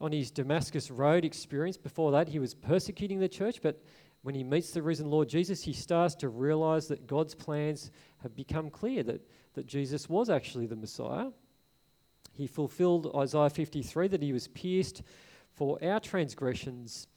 on 0.02 0.12
his 0.12 0.32
Damascus 0.32 0.90
Road 0.90 1.24
experience, 1.24 1.78
before 1.78 2.12
that, 2.14 2.28
he 2.28 2.40
was 2.40 2.54
persecuting 2.54 3.20
the 3.20 3.30
church, 3.30 3.62
but 3.62 3.82
when 4.24 4.34
he 4.34 4.44
meets 4.44 4.72
the 4.72 4.82
risen 4.82 5.12
Lord 5.12 5.30
Jesus, 5.30 5.62
he 5.62 5.74
starts 5.74 6.16
to 6.16 6.30
realize 6.30 6.88
that 6.88 7.06
God's 7.06 7.36
plans 7.36 7.92
have 8.24 8.36
become 8.36 8.72
clear, 8.72 9.04
that, 9.04 9.22
that 9.54 9.68
Jesus 9.68 10.10
was 10.10 10.32
actually 10.32 10.66
the 10.66 10.76
Messiah. 10.76 11.30
He 12.34 12.48
fulfilled 12.48 13.12
Isaiah 13.16 13.52
53 13.52 14.08
that 14.08 14.24
he 14.24 14.34
was 14.34 14.48
pierced 14.48 15.04
for 15.56 15.84
our 15.84 16.00
transgressions 16.00 17.08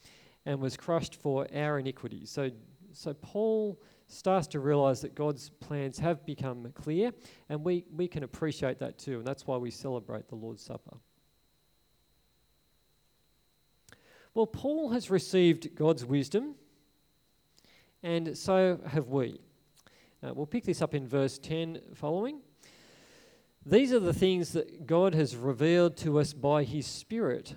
and 0.47 0.61
was 0.61 0.77
crushed 0.77 1.15
for 1.17 1.47
our 1.55 1.79
iniquities. 1.79 2.31
So, 2.31 2.51
so 2.93 3.15
Paul 3.15 3.81
starts 4.07 4.47
to 4.49 4.61
realize 4.61 5.01
that 5.03 5.15
God's 5.15 5.51
plans 5.51 5.99
have 5.99 6.25
become 6.25 6.73
clear, 6.75 7.13
and 7.49 7.65
we, 7.65 7.85
we 7.95 8.09
can 8.09 8.23
appreciate 8.23 8.79
that 8.79 8.99
too, 8.99 9.19
and 9.19 9.27
that's 9.27 9.47
why 9.47 9.57
we 9.57 9.71
celebrate 9.71 10.29
the 10.29 10.37
Lord's 10.37 10.63
Supper. 10.63 10.97
Well, 14.35 14.47
Paul 14.47 14.91
has 14.91 15.11
received 15.11 15.75
God's 15.75 16.05
wisdom, 16.05 16.55
and 18.03 18.37
so 18.37 18.81
have 18.87 19.09
we. 19.09 19.41
Uh, 20.23 20.33
we'll 20.35 20.47
pick 20.47 20.65
this 20.65 20.81
up 20.81 20.95
in 20.95 21.07
verse 21.07 21.39
10 21.39 21.81
following. 21.95 22.41
These 23.67 23.93
are 23.93 24.01
the 24.01 24.15
things 24.15 24.53
that 24.53 24.87
God 24.87 25.15
has 25.15 25.37
revealed 25.37 25.97
to 25.99 26.19
us 26.19 26.33
by 26.33 26.65
His 26.65 26.87
Spirit. 26.87 27.57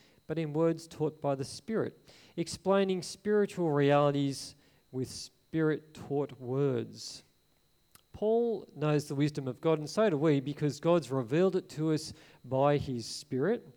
but 0.31 0.39
in 0.39 0.53
words 0.53 0.87
taught 0.87 1.21
by 1.21 1.35
the 1.35 1.43
Spirit, 1.43 1.93
explaining 2.37 3.01
spiritual 3.01 3.69
realities 3.69 4.55
with 4.93 5.09
Spirit 5.09 5.93
taught 5.93 6.31
words. 6.39 7.23
Paul 8.13 8.65
knows 8.73 9.09
the 9.09 9.15
wisdom 9.15 9.45
of 9.45 9.59
God, 9.59 9.79
and 9.79 9.89
so 9.89 10.09
do 10.09 10.15
we, 10.15 10.39
because 10.39 10.79
God's 10.79 11.11
revealed 11.11 11.57
it 11.57 11.67
to 11.71 11.91
us 11.91 12.13
by 12.45 12.77
his 12.77 13.05
Spirit. 13.05 13.67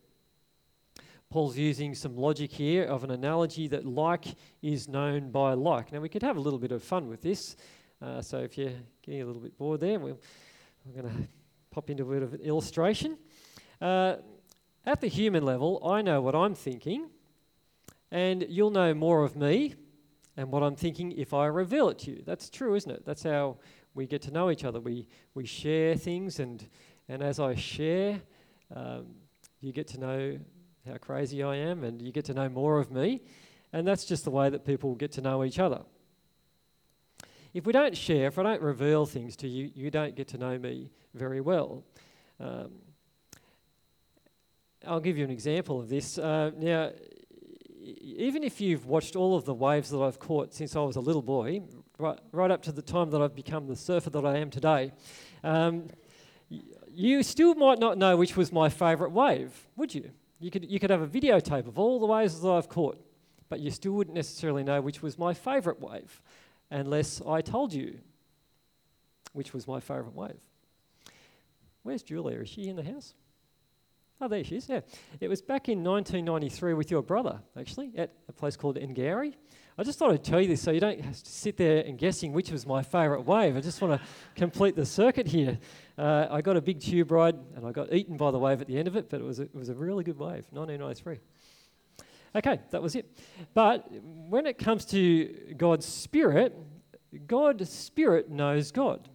Paul's 1.29 1.59
using 1.59 1.93
some 1.93 2.17
logic 2.17 2.53
here 2.53 2.85
of 2.85 3.03
an 3.03 3.11
analogy 3.11 3.67
that 3.67 3.85
like 3.85 4.27
is 4.63 4.87
known 4.87 5.33
by 5.33 5.55
like. 5.55 5.91
Now, 5.91 5.99
we 5.99 6.09
could 6.09 6.23
have 6.23 6.37
a 6.37 6.41
little 6.41 6.61
bit 6.61 6.71
of 6.71 6.85
fun 6.85 7.09
with 7.09 7.21
this. 7.21 7.57
Uh, 8.01 8.23
so, 8.23 8.39
if 8.39 8.57
you're 8.57 8.71
getting 9.03 9.23
a 9.23 9.27
little 9.27 9.43
bit 9.43 9.59
bored 9.59 9.81
there, 9.81 9.99
we 9.99 10.13
we're 10.85 11.03
going 11.03 11.13
to 11.17 11.29
pop 11.73 11.91
into 11.91 12.05
a 12.05 12.07
bit 12.07 12.23
of 12.23 12.33
an 12.33 12.43
illustration. 12.43 13.19
Uh, 13.81 14.19
at 14.87 15.01
the 15.01 15.09
human 15.09 15.45
level, 15.45 15.81
I 15.85 16.03
know 16.03 16.21
what 16.21 16.35
I'm 16.35 16.55
thinking, 16.55 17.09
and 18.11 18.45
you'll 18.49 18.71
know 18.71 18.95
more 18.95 19.25
of 19.25 19.35
me 19.37 19.75
and 20.37 20.51
what 20.51 20.63
I'm 20.63 20.77
thinking 20.77 21.13
if 21.13 21.33
I 21.33 21.47
reveal 21.47 21.89
it 21.89 21.99
to 22.01 22.11
you. 22.11 22.23
That's 22.27 22.51
true, 22.51 22.75
isn't 22.75 22.91
it? 22.91 23.05
That's 23.07 23.23
how 23.23 23.57
we 23.95 24.07
get 24.07 24.23
to 24.23 24.31
know 24.31 24.51
each 24.51 24.65
other. 24.65 24.81
We, 24.81 25.09
we 25.35 25.47
share 25.47 25.97
things, 25.97 26.39
and, 26.39 26.67
and 27.09 27.23
as 27.23 27.41
I 27.41 27.55
share, 27.55 28.21
um, 28.75 29.07
you 29.61 29.73
get 29.73 29.89
to 29.89 30.01
know 30.01 30.39
how 30.87 30.97
crazy 30.99 31.43
I 31.43 31.57
am, 31.57 31.85
and 31.85 32.03
you 32.03 32.13
get 32.13 32.27
to 32.27 32.35
know 32.35 32.49
more 32.49 32.79
of 32.79 32.91
me. 32.91 33.23
And 33.73 33.87
that's 33.87 34.05
just 34.05 34.25
the 34.25 34.31
way 34.31 34.51
that 34.51 34.65
people 34.65 34.95
get 34.95 35.13
to 35.13 35.21
know 35.21 35.45
each 35.45 35.59
other. 35.59 35.83
If 37.55 37.67
we 37.67 37.73
don't 37.73 37.97
share, 37.97 38.27
if 38.27 38.39
I 38.39 38.43
don't 38.43 38.61
reveal 38.61 39.07
things 39.07 39.37
to 39.37 39.49
you, 39.49 39.71
you 39.75 39.91
don't 39.91 40.15
get 40.15 40.29
to 40.29 40.39
know 40.39 40.59
me 40.59 40.91
very 41.15 41.41
well. 41.41 41.85
Um, 42.41 42.73
I'll 44.87 45.01
give 45.01 45.17
you 45.17 45.25
an 45.25 45.31
example 45.31 45.81
of 45.81 45.89
this. 45.89 46.19
Uh, 46.19 46.51
now, 46.57 46.91
even 47.81 48.43
if 48.43 48.61
you've 48.61 48.87
watched 48.87 49.17
all 49.17 49.37
of 49.37 49.45
the 49.45 49.55
waves 49.55 49.91
that 49.91 49.99
I've 49.99 50.19
caught 50.19 50.55
since 50.55 50.77
I 50.77 50.81
was 50.81 50.97
a 50.97 51.01
little 51.01 51.23
boy, 51.23 51.63
right, 51.99 52.19
right 52.33 52.51
up 52.51 52.63
to 52.63 52.73
the 52.73 52.83
time 52.83 53.11
that 53.11 53.21
I've 53.21 53.35
become 53.35 53.67
the 53.67 53.77
surfer 53.77 54.11
that 54.11 54.25
I 54.25 54.39
am 54.39 54.51
today, 54.51 54.93
um, 55.43 55.89
you 56.89 57.23
still 57.23 57.55
might 57.55 57.79
not 57.79 57.99
know 57.99 58.17
which 58.17 58.37
was 58.37 58.53
my 58.53 58.69
favourite 58.69 59.13
wave, 59.13 59.51
would 59.77 59.95
you? 59.95 60.11
You 60.41 60.51
could, 60.51 60.71
you 60.71 60.79
could 60.79 60.91
have 60.91 61.03
a 61.03 61.07
videotape 61.07 61.67
of 61.67 61.79
all 61.79 61.99
the 61.99 62.07
waves 62.07 62.41
that 62.41 62.49
I've 62.49 62.69
caught, 62.69 62.99
but 63.49 63.61
you 63.61 63.71
still 63.71 63.93
wouldn't 63.93 64.15
necessarily 64.15 64.63
know 64.63 64.81
which 64.81 65.03
was 65.03 65.19
my 65.19 65.35
favourite 65.35 65.81
wave 65.81 66.21
unless 66.71 67.23
I 67.27 67.41
told 67.41 67.73
you 67.73 67.99
which 69.33 69.53
was 69.53 69.67
my 69.67 69.81
favourite 69.81 70.15
wave. 70.15 70.41
Where's 71.83 72.03
Julia? 72.03 72.41
Is 72.41 72.49
she 72.49 72.69
in 72.69 72.77
the 72.77 72.83
house? 72.83 73.15
Oh, 74.25 74.29
there 74.29 74.43
she 74.43 74.57
is, 74.57 74.71
yeah. 74.71 74.81
It 75.21 75.29
was 75.29 75.43
back 75.43 75.69
in 75.69 75.85
1993 75.85 76.73
with 76.73 76.91
your 76.91 77.03
brother, 77.03 77.43
actually, 77.61 77.93
at 77.95 78.11
a 78.27 78.33
place 78.33 78.57
called 78.57 78.79
Angourie. 78.79 79.37
I 79.77 79.83
just 79.83 79.99
thought 79.99 80.13
I'd 80.13 80.25
tell 80.25 80.41
you 80.41 80.49
this 80.49 80.63
so 80.63 80.71
you 80.71 80.81
don't 80.81 80.99
have 80.99 81.23
to 81.23 81.31
sit 81.31 81.59
there 81.59 81.85
and 81.85 81.99
guessing 81.99 82.33
which 82.33 82.51
was 82.51 82.65
my 82.65 82.83
favourite 82.83 83.27
wave. 83.27 83.55
I 83.55 83.61
just 83.61 83.83
want 83.83 84.01
to 84.01 84.09
complete 84.35 84.77
the 84.77 84.87
circuit 84.87 85.27
here. 85.27 85.59
Uh, 85.99 86.27
I 86.31 86.41
got 86.41 86.57
a 86.57 86.63
big 86.63 86.81
tube 86.81 87.11
ride 87.11 87.37
and 87.55 87.67
I 87.67 87.73
got 87.73 87.93
eaten 87.93 88.17
by 88.17 88.31
the 88.31 88.39
wave 88.39 88.63
at 88.63 88.67
the 88.67 88.79
end 88.79 88.89
of 88.89 88.97
it, 88.97 89.11
but 89.11 89.21
it 89.21 89.25
was 89.25 89.41
a, 89.41 89.43
it 89.43 89.55
was 89.55 89.69
a 89.69 89.75
really 89.75 90.05
good 90.05 90.19
wave, 90.19 90.47
1993. 90.53 91.19
Okay, 92.35 92.61
that 92.71 92.81
was 92.81 92.97
it. 92.97 93.15
But 93.53 93.87
when 94.31 94.47
it 94.47 94.57
comes 94.57 94.87
to 94.87 95.55
God's 95.59 95.85
Spirit, 95.85 96.57
God's 97.27 97.69
Spirit 97.69 98.31
knows 98.31 98.73
God. 98.73 99.07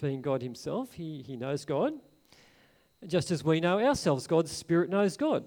Being 0.00 0.22
God 0.22 0.42
Himself, 0.42 0.94
He, 0.94 1.22
he 1.24 1.36
knows 1.36 1.64
God, 1.64 1.92
just 3.06 3.30
as 3.30 3.44
we 3.44 3.60
know 3.60 3.80
ourselves. 3.80 4.26
God's 4.26 4.50
Spirit 4.50 4.90
knows 4.90 5.16
God. 5.16 5.44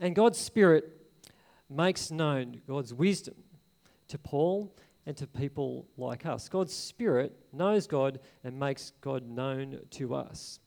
And 0.00 0.14
God's 0.14 0.38
Spirit 0.38 0.84
makes 1.70 2.10
known 2.10 2.60
God's 2.66 2.92
wisdom 2.92 3.34
to 4.08 4.18
Paul 4.18 4.74
and 5.06 5.16
to 5.16 5.26
people 5.26 5.86
like 5.96 6.26
us. 6.26 6.48
God's 6.48 6.74
Spirit 6.74 7.34
knows 7.52 7.86
God 7.86 8.20
and 8.44 8.58
makes 8.58 8.92
God 9.00 9.26
known 9.26 9.78
to 9.90 10.14
us. 10.14 10.60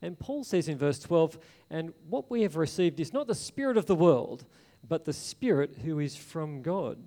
And 0.00 0.18
Paul 0.18 0.44
says 0.44 0.68
in 0.68 0.78
verse 0.78 0.98
12, 0.98 1.38
and 1.70 1.92
what 2.08 2.30
we 2.30 2.42
have 2.42 2.56
received 2.56 3.00
is 3.00 3.12
not 3.12 3.26
the 3.26 3.34
Spirit 3.34 3.76
of 3.76 3.86
the 3.86 3.94
world, 3.94 4.44
but 4.86 5.04
the 5.04 5.12
Spirit 5.12 5.76
who 5.84 6.00
is 6.00 6.16
from 6.16 6.62
God, 6.62 6.98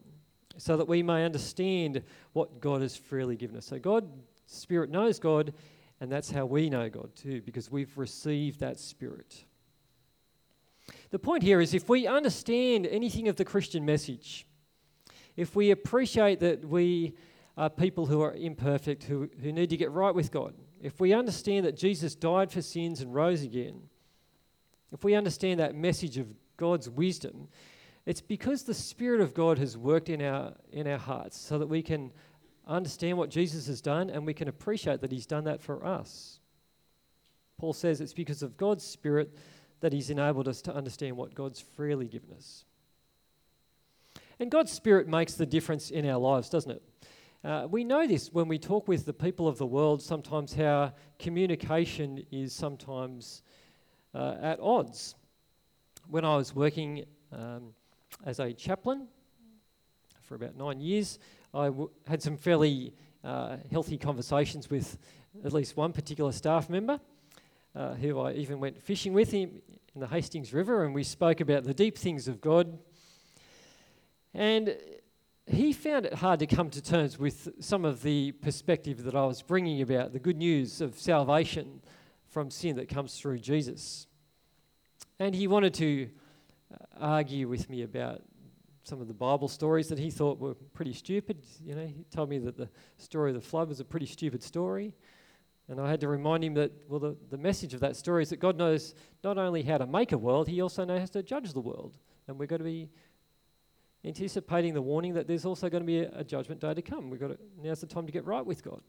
so 0.57 0.77
that 0.77 0.87
we 0.87 1.03
may 1.03 1.25
understand 1.25 2.03
what 2.33 2.61
God 2.61 2.81
has 2.81 2.95
freely 2.95 3.35
given 3.35 3.57
us. 3.57 3.65
So 3.65 3.79
God's 3.79 4.07
Spirit 4.45 4.89
knows 4.89 5.19
God, 5.19 5.53
and 5.99 6.11
that's 6.11 6.31
how 6.31 6.45
we 6.45 6.69
know 6.69 6.89
God 6.89 7.15
too, 7.15 7.41
because 7.41 7.71
we've 7.71 7.97
received 7.97 8.59
that 8.59 8.79
Spirit. 8.79 9.45
The 11.11 11.19
point 11.19 11.43
here 11.43 11.61
is 11.61 11.73
if 11.73 11.89
we 11.89 12.07
understand 12.07 12.85
anything 12.85 13.27
of 13.27 13.37
the 13.37 13.45
Christian 13.45 13.85
message, 13.85 14.45
if 15.35 15.55
we 15.55 15.71
appreciate 15.71 16.39
that 16.41 16.65
we 16.65 17.15
are 17.57 17.69
people 17.69 18.05
who 18.05 18.21
are 18.21 18.33
imperfect, 18.33 19.03
who, 19.03 19.29
who 19.41 19.51
need 19.51 19.69
to 19.69 19.77
get 19.77 19.91
right 19.91 20.13
with 20.13 20.31
God, 20.31 20.53
if 20.81 20.99
we 20.99 21.13
understand 21.13 21.65
that 21.65 21.77
Jesus 21.77 22.15
died 22.15 22.51
for 22.51 22.61
sins 22.61 23.01
and 23.01 23.13
rose 23.13 23.41
again, 23.43 23.81
if 24.91 25.03
we 25.03 25.15
understand 25.15 25.59
that 25.59 25.75
message 25.75 26.17
of 26.17 26.27
God's 26.57 26.89
wisdom, 26.89 27.47
it's 28.05 28.21
because 28.21 28.63
the 28.63 28.73
Spirit 28.73 29.21
of 29.21 29.33
God 29.33 29.57
has 29.57 29.77
worked 29.77 30.09
in 30.09 30.21
our, 30.21 30.53
in 30.71 30.87
our 30.87 30.97
hearts 30.97 31.39
so 31.39 31.57
that 31.57 31.67
we 31.67 31.81
can 31.81 32.11
understand 32.67 33.17
what 33.17 33.29
Jesus 33.29 33.67
has 33.67 33.81
done 33.81 34.09
and 34.09 34.25
we 34.25 34.33
can 34.33 34.47
appreciate 34.47 35.01
that 35.01 35.11
He's 35.11 35.25
done 35.25 35.43
that 35.45 35.61
for 35.61 35.85
us. 35.85 36.39
Paul 37.57 37.73
says 37.73 38.01
it's 38.01 38.13
because 38.13 38.43
of 38.43 38.57
God's 38.57 38.83
Spirit 38.83 39.35
that 39.81 39.93
He's 39.93 40.09
enabled 40.09 40.47
us 40.47 40.61
to 40.63 40.75
understand 40.75 41.15
what 41.15 41.35
God's 41.35 41.59
freely 41.59 42.07
given 42.07 42.31
us. 42.35 42.65
And 44.39 44.51
God's 44.51 44.71
Spirit 44.71 45.07
makes 45.07 45.35
the 45.35 45.45
difference 45.45 45.91
in 45.91 46.07
our 46.07 46.17
lives, 46.17 46.49
doesn't 46.49 46.71
it? 46.71 46.83
Uh, 47.43 47.67
we 47.69 47.83
know 47.83 48.07
this 48.07 48.33
when 48.33 48.47
we 48.47 48.57
talk 48.57 48.87
with 48.87 49.05
the 49.05 49.13
people 49.13 49.47
of 49.47 49.57
the 49.57 49.65
world, 49.65 50.01
sometimes 50.01 50.53
how 50.53 50.91
communication 51.19 52.25
is 52.31 52.51
sometimes 52.51 53.43
uh, 54.15 54.35
at 54.41 54.59
odds. 54.59 55.13
When 56.09 56.25
I 56.25 56.35
was 56.37 56.55
working 56.55 57.05
um, 57.31 57.73
as 58.25 58.39
a 58.39 58.51
chaplain 58.51 59.07
for 60.23 60.35
about 60.35 60.55
nine 60.55 60.81
years, 60.81 61.19
I 61.55 61.71
had 62.07 62.21
some 62.21 62.37
fairly 62.37 62.93
uh, 63.23 63.57
healthy 63.71 63.97
conversations 63.97 64.69
with 64.69 64.97
at 65.43 65.53
least 65.53 65.77
one 65.77 65.93
particular 65.93 66.31
staff 66.31 66.69
member. 66.69 66.99
Uh, 67.75 67.93
who 67.95 68.21
I 68.21 68.31
even 68.31 68.61
went 68.61 68.81
fishing 68.81 69.11
with 69.11 69.31
him 69.31 69.61
in 69.93 69.99
the 69.99 70.07
Hastings 70.07 70.53
River, 70.53 70.85
and 70.85 70.95
we 70.95 71.03
spoke 71.03 71.41
about 71.41 71.65
the 71.65 71.73
deep 71.73 71.97
things 71.97 72.29
of 72.29 72.39
God. 72.39 72.79
And 74.33 74.77
he 75.45 75.73
found 75.73 76.05
it 76.05 76.13
hard 76.13 76.39
to 76.39 76.47
come 76.47 76.69
to 76.69 76.81
terms 76.81 77.19
with 77.19 77.49
some 77.59 77.83
of 77.83 78.01
the 78.01 78.31
perspective 78.31 79.03
that 79.03 79.13
I 79.13 79.25
was 79.25 79.41
bringing 79.41 79.81
about 79.81 80.13
the 80.13 80.19
good 80.19 80.37
news 80.37 80.79
of 80.79 80.97
salvation 80.97 81.81
from 82.29 82.49
sin 82.49 82.77
that 82.77 82.87
comes 82.87 83.19
through 83.19 83.39
Jesus. 83.39 84.07
And 85.19 85.35
he 85.35 85.45
wanted 85.45 85.73
to 85.73 86.09
uh, 86.73 86.77
argue 86.97 87.49
with 87.49 87.69
me 87.69 87.81
about 87.81 88.21
some 88.85 89.01
of 89.01 89.07
the 89.07 89.13
Bible 89.13 89.47
stories 89.47 89.87
that 89.87 89.97
he 89.97 90.11
thought 90.11 90.39
were 90.39 90.53
pretty 90.73 90.93
stupid. 90.93 91.43
You 91.63 91.75
know, 91.75 91.87
he 91.87 92.05
told 92.11 92.29
me 92.29 92.37
that 92.39 92.55
the 92.55 92.69
story 92.97 93.31
of 93.31 93.35
the 93.35 93.41
flood 93.41 93.67
was 93.67 93.79
a 93.79 93.85
pretty 93.85 94.05
stupid 94.05 94.43
story. 94.43 94.93
And 95.67 95.81
I 95.81 95.89
had 95.89 95.99
to 96.01 96.07
remind 96.07 96.43
him 96.43 96.53
that, 96.53 96.71
well, 96.87 96.99
the, 96.99 97.17
the 97.31 97.37
message 97.37 97.73
of 97.73 97.79
that 97.79 97.95
story 97.95 98.21
is 98.21 98.29
that 98.29 98.39
God 98.39 98.57
knows 98.57 98.93
not 99.23 99.39
only 99.39 99.63
how 99.63 99.79
to 99.79 99.87
make 99.87 100.11
a 100.11 100.17
world, 100.17 100.47
he 100.47 100.61
also 100.61 100.85
knows 100.85 100.99
how 100.99 101.05
to 101.07 101.23
judge 101.23 101.53
the 101.53 101.61
world. 101.61 101.97
And 102.27 102.37
we've 102.37 102.47
got 102.47 102.57
to 102.57 102.63
be 102.63 102.91
anticipating 104.03 104.75
the 104.75 104.81
warning 104.83 105.15
that 105.15 105.27
there's 105.27 105.45
also 105.45 105.67
going 105.67 105.81
to 105.81 105.87
be 105.87 106.01
a, 106.01 106.19
a 106.19 106.23
judgment 106.23 106.61
day 106.61 106.75
to 106.75 106.81
come. 106.83 107.09
We've 107.09 107.19
got 107.19 107.29
to, 107.29 107.37
now's 107.63 107.81
the 107.81 107.87
time 107.87 108.05
to 108.05 108.11
get 108.11 108.25
right 108.25 108.45
with 108.45 108.63
God. 108.63 108.81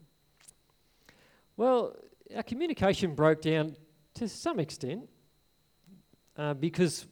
Well, 1.56 1.96
our 2.34 2.42
communication 2.42 3.14
broke 3.14 3.40
down 3.40 3.76
to 4.16 4.28
some 4.28 4.60
extent 4.60 5.08
uh, 6.36 6.52
because 6.52 7.06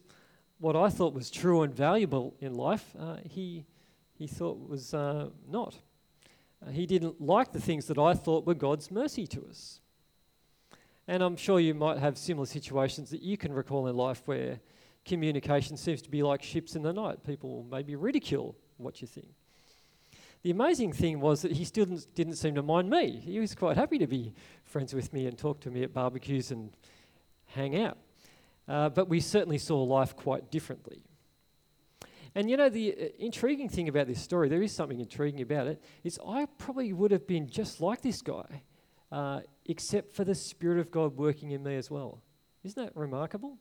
what 0.58 0.76
I 0.76 0.88
thought 0.88 1.14
was 1.14 1.30
true 1.30 1.62
and 1.62 1.74
valuable 1.74 2.34
in 2.40 2.54
life, 2.54 2.94
uh, 2.98 3.16
he, 3.28 3.64
he 4.14 4.26
thought 4.26 4.68
was 4.68 4.94
uh, 4.94 5.28
not. 5.48 5.78
Uh, 6.64 6.70
he 6.70 6.86
didn't 6.86 7.20
like 7.20 7.52
the 7.52 7.60
things 7.60 7.86
that 7.86 7.98
I 7.98 8.14
thought 8.14 8.46
were 8.46 8.54
God's 8.54 8.90
mercy 8.90 9.26
to 9.28 9.44
us. 9.48 9.80
And 11.06 11.22
I'm 11.22 11.36
sure 11.36 11.60
you 11.60 11.74
might 11.74 11.98
have 11.98 12.16
similar 12.16 12.46
situations 12.46 13.10
that 13.10 13.22
you 13.22 13.36
can 13.36 13.52
recall 13.52 13.88
in 13.88 13.96
life 13.96 14.22
where 14.24 14.60
communication 15.04 15.76
seems 15.76 16.00
to 16.02 16.10
be 16.10 16.22
like 16.22 16.42
ships 16.42 16.76
in 16.76 16.82
the 16.82 16.92
night. 16.92 17.24
People 17.24 17.66
maybe 17.70 17.94
ridicule 17.94 18.56
what 18.78 19.02
you 19.02 19.06
think. 19.06 19.28
The 20.42 20.50
amazing 20.50 20.92
thing 20.92 21.20
was 21.20 21.42
that 21.42 21.52
he 21.52 21.64
still 21.64 21.86
didn't, 21.86 22.14
didn't 22.14 22.34
seem 22.34 22.54
to 22.54 22.62
mind 22.62 22.90
me. 22.90 23.18
He 23.24 23.38
was 23.38 23.54
quite 23.54 23.76
happy 23.76 23.98
to 23.98 24.06
be 24.06 24.34
friends 24.64 24.94
with 24.94 25.12
me 25.12 25.26
and 25.26 25.36
talk 25.36 25.60
to 25.60 25.70
me 25.70 25.82
at 25.82 25.92
barbecues 25.92 26.50
and 26.50 26.70
hang 27.46 27.80
out. 27.80 27.98
Uh, 28.66 28.88
but 28.88 29.08
we 29.08 29.20
certainly 29.20 29.58
saw 29.58 29.82
life 29.82 30.16
quite 30.16 30.50
differently. 30.50 31.02
And 32.34 32.50
you 32.50 32.56
know, 32.56 32.68
the 32.68 32.92
uh, 32.92 33.04
intriguing 33.18 33.68
thing 33.68 33.88
about 33.88 34.06
this 34.06 34.20
story, 34.20 34.48
there 34.48 34.62
is 34.62 34.72
something 34.72 35.00
intriguing 35.00 35.42
about 35.42 35.66
it, 35.66 35.82
is 36.02 36.18
I 36.26 36.46
probably 36.58 36.92
would 36.92 37.10
have 37.10 37.26
been 37.26 37.48
just 37.48 37.80
like 37.80 38.02
this 38.02 38.22
guy, 38.22 38.62
uh, 39.12 39.40
except 39.66 40.14
for 40.14 40.24
the 40.24 40.34
Spirit 40.34 40.78
of 40.78 40.90
God 40.90 41.16
working 41.16 41.52
in 41.52 41.62
me 41.62 41.76
as 41.76 41.90
well. 41.90 42.22
Isn't 42.64 42.82
that 42.82 42.96
remarkable? 42.96 43.58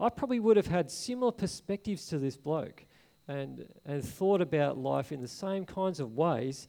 I 0.00 0.08
probably 0.08 0.40
would 0.40 0.56
have 0.56 0.68
had 0.68 0.90
similar 0.90 1.32
perspectives 1.32 2.06
to 2.06 2.18
this 2.18 2.36
bloke 2.36 2.86
and, 3.26 3.66
and 3.84 4.02
thought 4.02 4.40
about 4.40 4.78
life 4.78 5.12
in 5.12 5.20
the 5.20 5.28
same 5.28 5.66
kinds 5.66 6.00
of 6.00 6.14
ways, 6.14 6.68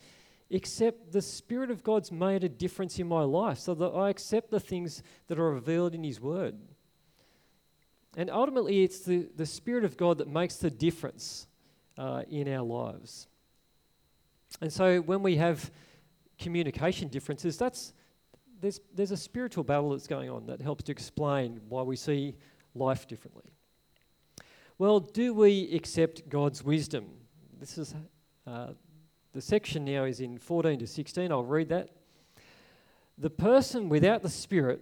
except 0.49 1.12
the 1.12 1.21
Spirit 1.21 1.69
of 1.69 1.84
God's 1.84 2.12
made 2.12 2.43
a 2.43 2.49
difference 2.49 2.99
in 2.99 3.08
my 3.08 3.21
life 3.21 3.60
so 3.60 3.75
that 3.75 3.91
I 3.91 4.10
accept 4.10 4.49
the 4.49 4.60
things 4.60 5.03
that 5.27 5.39
are 5.39 5.51
revealed 5.51 5.93
in 5.93 6.03
His 6.03 6.19
Word. 6.19 6.58
And 8.17 8.29
ultimately, 8.29 8.83
it's 8.83 8.99
the, 8.99 9.27
the 9.35 9.45
Spirit 9.45 9.85
of 9.85 9.97
God 9.97 10.17
that 10.17 10.27
makes 10.27 10.55
the 10.55 10.69
difference 10.69 11.47
uh, 11.97 12.23
in 12.29 12.51
our 12.51 12.63
lives. 12.63 13.27
And 14.61 14.71
so 14.71 14.99
when 14.99 15.21
we 15.21 15.35
have 15.37 15.69
communication 16.39 17.07
differences, 17.07 17.57
that's, 17.57 17.93
there's, 18.61 18.79
there's 18.93 19.11
a 19.11 19.17
spiritual 19.17 19.63
battle 19.63 19.91
that's 19.91 20.07
going 20.07 20.29
on 20.29 20.47
that 20.47 20.61
helps 20.61 20.83
to 20.85 20.91
explain 20.91 21.61
why 21.69 21.83
we 21.83 21.95
see 21.95 22.35
life 22.73 23.07
differently. 23.07 23.43
Well, 24.77 24.99
do 24.99 25.33
we 25.33 25.71
accept 25.73 26.29
God's 26.29 26.63
wisdom? 26.63 27.05
This 27.59 27.77
is 27.77 27.93
uh, 28.47 28.67
the 29.33 29.41
section 29.41 29.85
now 29.85 30.05
is 30.05 30.21
in 30.21 30.37
14 30.37 30.79
to 30.79 30.87
16. 30.87 31.31
I'll 31.31 31.43
read 31.43 31.69
that. 31.69 31.89
The 33.17 33.29
person 33.29 33.89
without 33.89 34.23
the 34.23 34.29
Spirit 34.29 34.81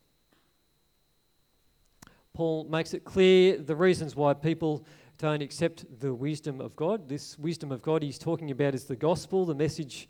Paul 2.33 2.65
makes 2.65 2.93
it 2.93 3.03
clear 3.03 3.57
the 3.57 3.75
reasons 3.75 4.15
why 4.15 4.33
people 4.33 4.85
don't 5.17 5.41
accept 5.41 5.85
the 5.99 6.13
wisdom 6.13 6.61
of 6.61 6.75
God. 6.75 7.07
This 7.07 7.37
wisdom 7.37 7.71
of 7.71 7.81
God 7.81 8.01
he's 8.01 8.17
talking 8.17 8.51
about 8.51 8.73
is 8.73 8.85
the 8.85 8.95
gospel, 8.95 9.45
the 9.45 9.53
message 9.53 10.07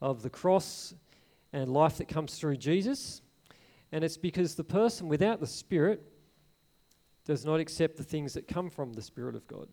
of 0.00 0.22
the 0.22 0.30
cross 0.30 0.94
and 1.52 1.68
life 1.68 1.98
that 1.98 2.08
comes 2.08 2.38
through 2.38 2.56
Jesus. 2.56 3.20
And 3.92 4.02
it's 4.02 4.16
because 4.16 4.54
the 4.54 4.64
person 4.64 5.08
without 5.08 5.40
the 5.40 5.46
Spirit 5.46 6.02
does 7.24 7.44
not 7.44 7.60
accept 7.60 7.96
the 7.96 8.04
things 8.04 8.34
that 8.34 8.48
come 8.48 8.70
from 8.70 8.92
the 8.92 9.02
Spirit 9.02 9.34
of 9.34 9.46
God, 9.46 9.68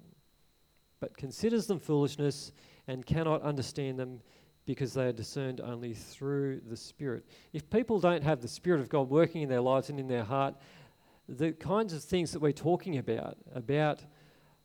but 1.00 1.18
considers 1.18 1.68
them 1.68 1.80
foolishness 1.80 2.52
and 2.88 3.06
cannot 3.06 3.42
understand 3.42 4.00
them 4.00 4.22
because 4.66 4.94
they 4.94 5.06
are 5.06 5.12
discerned 5.12 5.60
only 5.60 5.94
through 5.94 6.62
the 6.70 6.78
Spirit. 6.78 7.26
If 7.52 7.70
people 7.70 8.00
don't 8.00 8.24
have 8.24 8.42
the 8.42 8.48
Spirit 8.48 8.80
of 8.80 8.90
God 8.90 9.10
working 9.10 9.42
in 9.42 9.50
their 9.50 9.62
lives 9.62 9.90
and 9.90 10.00
in 10.00 10.08
their 10.08 10.24
heart, 10.24 10.56
the 11.38 11.54
kinds 11.54 11.94
of 11.94 12.04
things 12.04 12.32
that 12.34 12.42
we're 12.42 12.52
talking 12.52 12.98
about, 12.98 13.38
about 13.56 14.04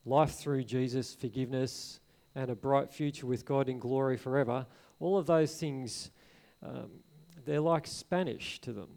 life 0.05 0.35
through 0.35 0.65
Jesus, 0.65 1.15
forgiveness, 1.15 2.01
and 2.35 2.51
a 2.51 2.57
bright 2.57 2.91
future 2.91 3.27
with 3.27 3.45
God 3.45 3.69
in 3.69 3.79
glory 3.79 4.17
forever, 4.17 4.67
all 4.99 5.17
of 5.17 5.27
those 5.27 5.55
things, 5.55 6.11
um, 6.63 6.91
they're 7.45 7.61
like 7.61 7.87
Spanish 7.87 8.61
to 8.63 8.73
them. 8.73 8.89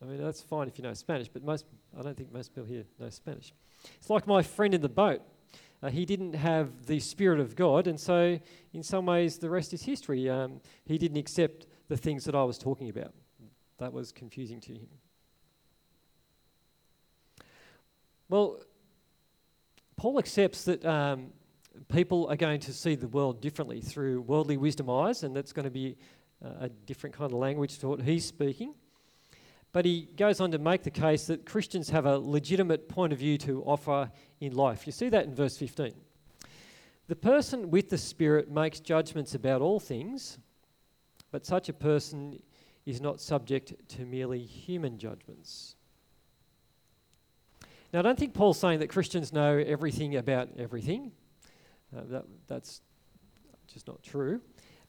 I 0.00 0.04
mean, 0.04 0.22
that's 0.22 0.40
fine 0.40 0.68
if 0.68 0.78
you 0.78 0.84
know 0.84 0.94
Spanish, 0.94 1.28
but 1.28 1.42
most, 1.42 1.66
I 1.98 2.02
don't 2.02 2.16
think 2.16 2.32
most 2.32 2.54
people 2.54 2.68
here 2.68 2.84
know 2.98 3.10
Spanish. 3.10 3.52
It's 3.96 4.08
like 4.08 4.26
my 4.26 4.42
friend 4.42 4.72
in 4.72 4.80
the 4.80 4.88
boat. 4.88 5.22
Uh, 5.82 5.88
he 5.88 6.04
didn't 6.04 6.34
have 6.34 6.86
the 6.86 7.00
Spirit 7.00 7.40
of 7.40 7.56
God, 7.56 7.86
and 7.86 7.98
so 7.98 8.38
in 8.72 8.82
some 8.82 9.06
ways 9.06 9.38
the 9.38 9.50
rest 9.50 9.72
is 9.72 9.82
history. 9.82 10.28
Um, 10.28 10.60
he 10.84 10.98
didn't 10.98 11.16
accept 11.18 11.66
the 11.88 11.96
things 11.96 12.24
that 12.24 12.34
I 12.34 12.44
was 12.44 12.58
talking 12.58 12.88
about. 12.90 13.12
That 13.78 13.92
was 13.92 14.12
confusing 14.12 14.60
to 14.60 14.72
him. 14.72 14.88
Well, 18.30 18.60
Paul 19.96 20.20
accepts 20.20 20.62
that 20.66 20.86
um, 20.86 21.32
people 21.88 22.28
are 22.30 22.36
going 22.36 22.60
to 22.60 22.72
see 22.72 22.94
the 22.94 23.08
world 23.08 23.40
differently 23.40 23.80
through 23.80 24.20
worldly 24.20 24.56
wisdom 24.56 24.88
eyes, 24.88 25.24
and 25.24 25.34
that's 25.34 25.52
going 25.52 25.64
to 25.64 25.70
be 25.70 25.96
uh, 26.44 26.50
a 26.60 26.68
different 26.68 27.16
kind 27.16 27.32
of 27.32 27.36
language 27.36 27.78
to 27.78 27.88
what 27.88 28.02
he's 28.02 28.24
speaking. 28.24 28.74
But 29.72 29.84
he 29.84 30.08
goes 30.16 30.40
on 30.40 30.52
to 30.52 30.60
make 30.60 30.84
the 30.84 30.92
case 30.92 31.26
that 31.26 31.44
Christians 31.44 31.90
have 31.90 32.06
a 32.06 32.20
legitimate 32.20 32.88
point 32.88 33.12
of 33.12 33.18
view 33.18 33.36
to 33.38 33.64
offer 33.64 34.08
in 34.40 34.54
life. 34.54 34.86
You 34.86 34.92
see 34.92 35.08
that 35.08 35.24
in 35.24 35.34
verse 35.34 35.56
15. 35.56 35.92
The 37.08 37.16
person 37.16 37.68
with 37.68 37.90
the 37.90 37.98
Spirit 37.98 38.48
makes 38.48 38.78
judgments 38.78 39.34
about 39.34 39.60
all 39.60 39.80
things, 39.80 40.38
but 41.32 41.44
such 41.44 41.68
a 41.68 41.72
person 41.72 42.40
is 42.86 43.00
not 43.00 43.20
subject 43.20 43.74
to 43.96 44.06
merely 44.06 44.44
human 44.44 44.98
judgments. 44.98 45.74
Now, 47.92 47.98
I 47.98 48.02
don't 48.02 48.18
think 48.18 48.34
Paul's 48.34 48.58
saying 48.58 48.78
that 48.80 48.88
Christians 48.88 49.32
know 49.32 49.58
everything 49.58 50.16
about 50.16 50.48
everything. 50.56 51.10
Uh, 51.96 52.02
that, 52.08 52.24
that's 52.46 52.82
just 53.66 53.88
not 53.88 54.02
true. 54.02 54.40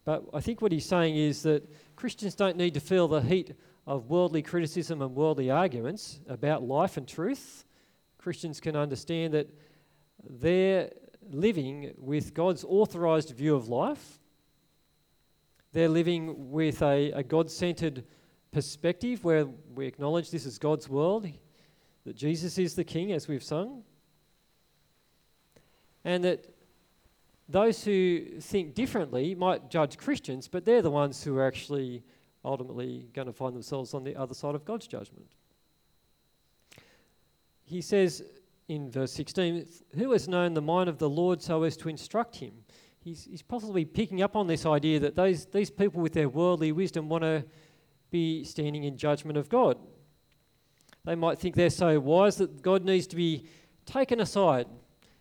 But 0.05 0.25
I 0.33 0.39
think 0.39 0.61
what 0.61 0.71
he's 0.71 0.85
saying 0.85 1.15
is 1.15 1.41
that 1.43 1.67
Christians 1.95 2.35
don't 2.35 2.57
need 2.57 2.75
to 2.75 2.79
feel 2.79 3.07
the 3.07 3.21
heat 3.21 3.55
of 3.87 4.09
worldly 4.09 4.43
criticism 4.43 5.01
and 5.01 5.15
worldly 5.15 5.49
arguments 5.49 6.19
about 6.27 6.61
life 6.63 6.97
and 6.97 7.07
truth. 7.07 7.65
Christians 8.19 8.59
can 8.59 8.75
understand 8.75 9.33
that 9.33 9.47
they're 10.29 10.91
living 11.31 11.93
with 11.97 12.35
God's 12.35 12.63
authorized 12.63 13.31
view 13.31 13.55
of 13.55 13.67
life. 13.67 14.19
They're 15.73 15.89
living 15.89 16.51
with 16.51 16.83
a, 16.83 17.11
a 17.13 17.23
God 17.23 17.49
centered 17.49 18.03
perspective 18.51 19.23
where 19.23 19.45
we 19.73 19.87
acknowledge 19.87 20.29
this 20.29 20.45
is 20.45 20.59
God's 20.59 20.87
world 20.87 21.27
that 22.05 22.15
Jesus 22.15 22.57
is 22.57 22.75
the 22.75 22.83
King, 22.83 23.11
as 23.11 23.27
we've 23.27 23.43
sung, 23.43 23.83
and 26.03 26.23
that 26.23 26.45
those 27.47 27.83
who 27.83 28.39
think 28.39 28.73
differently 28.73 29.35
might 29.35 29.69
judge 29.69 29.97
Christians, 29.97 30.47
but 30.47 30.65
they're 30.65 30.81
the 30.81 30.91
ones 30.91 31.23
who 31.23 31.37
are 31.37 31.45
actually 31.45 32.03
ultimately 32.43 33.09
going 33.13 33.27
to 33.27 33.33
find 33.33 33.53
themselves 33.53 33.93
on 33.93 34.03
the 34.03 34.15
other 34.15 34.33
side 34.33 34.55
of 34.55 34.65
God's 34.65 34.87
judgment. 34.87 35.27
He 37.63 37.81
says 37.81 38.23
in 38.67 38.89
verse 38.89 39.11
16, 39.11 39.67
Who 39.95 40.11
has 40.11 40.27
known 40.27 40.53
the 40.53 40.61
mind 40.61 40.89
of 40.89 40.97
the 40.97 41.09
Lord 41.09 41.41
so 41.41 41.63
as 41.63 41.77
to 41.77 41.89
instruct 41.89 42.37
him? 42.37 42.53
He's, 42.99 43.25
he's 43.25 43.41
possibly 43.41 43.85
picking 43.85 44.21
up 44.21 44.35
on 44.35 44.47
this 44.47 44.65
idea 44.65 44.99
that 44.99 45.15
those, 45.15 45.45
these 45.45 45.69
people 45.69 46.01
with 46.01 46.13
their 46.13 46.29
worldly 46.29 46.71
wisdom 46.71 47.09
want 47.09 47.23
to 47.23 47.43
be 48.11 48.43
standing 48.43 48.83
in 48.83 48.97
judgment 48.97 49.37
of 49.37 49.49
God. 49.49 49.77
They 51.03 51.15
might 51.15 51.39
think 51.39 51.55
they're 51.55 51.69
so 51.69 51.99
wise 51.99 52.37
that 52.37 52.61
God 52.61 52.85
needs 52.85 53.07
to 53.07 53.15
be 53.15 53.47
taken 53.85 54.19
aside 54.19 54.67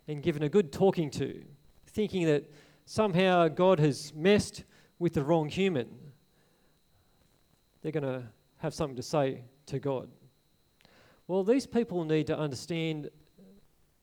and 0.09 0.23
given 0.23 0.43
a 0.43 0.49
good 0.49 0.73
talking 0.73 1.11
to, 1.13 1.43
thinking 1.87 2.27
that 2.27 2.51
somehow 2.85 3.49
God 3.49 3.79
has 3.81 4.13
messed 4.15 4.65
with 4.99 5.15
the 5.15 5.25
wrong 5.25 5.49
human. 5.49 5.89
They're 7.83 7.93
going 7.93 8.05
to 8.05 8.25
have 8.59 8.75
something 8.75 8.97
to 8.97 9.03
say 9.03 9.45
to 9.67 9.79
God. 9.79 10.11
Well, 11.27 11.45
these 11.45 11.67
people 11.67 12.05
need 12.05 12.27
to 12.27 12.39
understand 12.39 13.09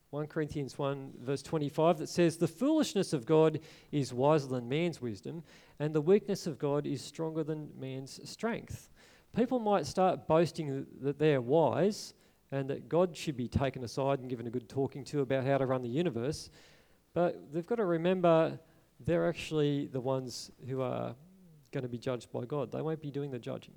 1 0.09 0.27
Corinthians 0.27 0.77
1, 0.77 1.13
verse 1.21 1.43
25, 1.43 1.97
that 1.99 2.09
says, 2.09 2.37
The 2.37 2.47
foolishness 2.47 3.13
of 3.13 3.25
God 3.25 3.59
is 3.91 4.13
wiser 4.13 4.47
than 4.47 4.69
man's 4.69 5.01
wisdom, 5.01 5.43
and 5.79 5.93
the 5.93 6.01
weakness 6.01 6.47
of 6.47 6.57
God 6.57 6.87
is 6.87 7.03
stronger 7.03 7.43
than 7.43 7.69
man's 7.77 8.19
strength 8.27 8.89
people 9.35 9.59
might 9.59 9.85
start 9.85 10.27
boasting 10.27 10.85
that 11.01 11.19
they're 11.19 11.41
wise 11.41 12.13
and 12.51 12.69
that 12.69 12.87
God 12.87 13.15
should 13.15 13.37
be 13.37 13.47
taken 13.47 13.83
aside 13.83 14.19
and 14.19 14.29
given 14.29 14.47
a 14.47 14.49
good 14.49 14.69
talking 14.69 15.03
to 15.05 15.21
about 15.21 15.45
how 15.45 15.57
to 15.57 15.65
run 15.65 15.81
the 15.81 15.89
universe, 15.89 16.49
but 17.13 17.51
they've 17.51 17.65
got 17.65 17.75
to 17.75 17.85
remember 17.85 18.59
they're 19.05 19.27
actually 19.27 19.87
the 19.87 19.99
ones 19.99 20.51
who 20.67 20.81
are 20.81 21.15
going 21.71 21.83
to 21.83 21.89
be 21.89 21.97
judged 21.97 22.31
by 22.31 22.45
God. 22.45 22.71
They 22.71 22.81
won't 22.81 23.01
be 23.01 23.11
doing 23.11 23.31
the 23.31 23.39
judging. 23.39 23.73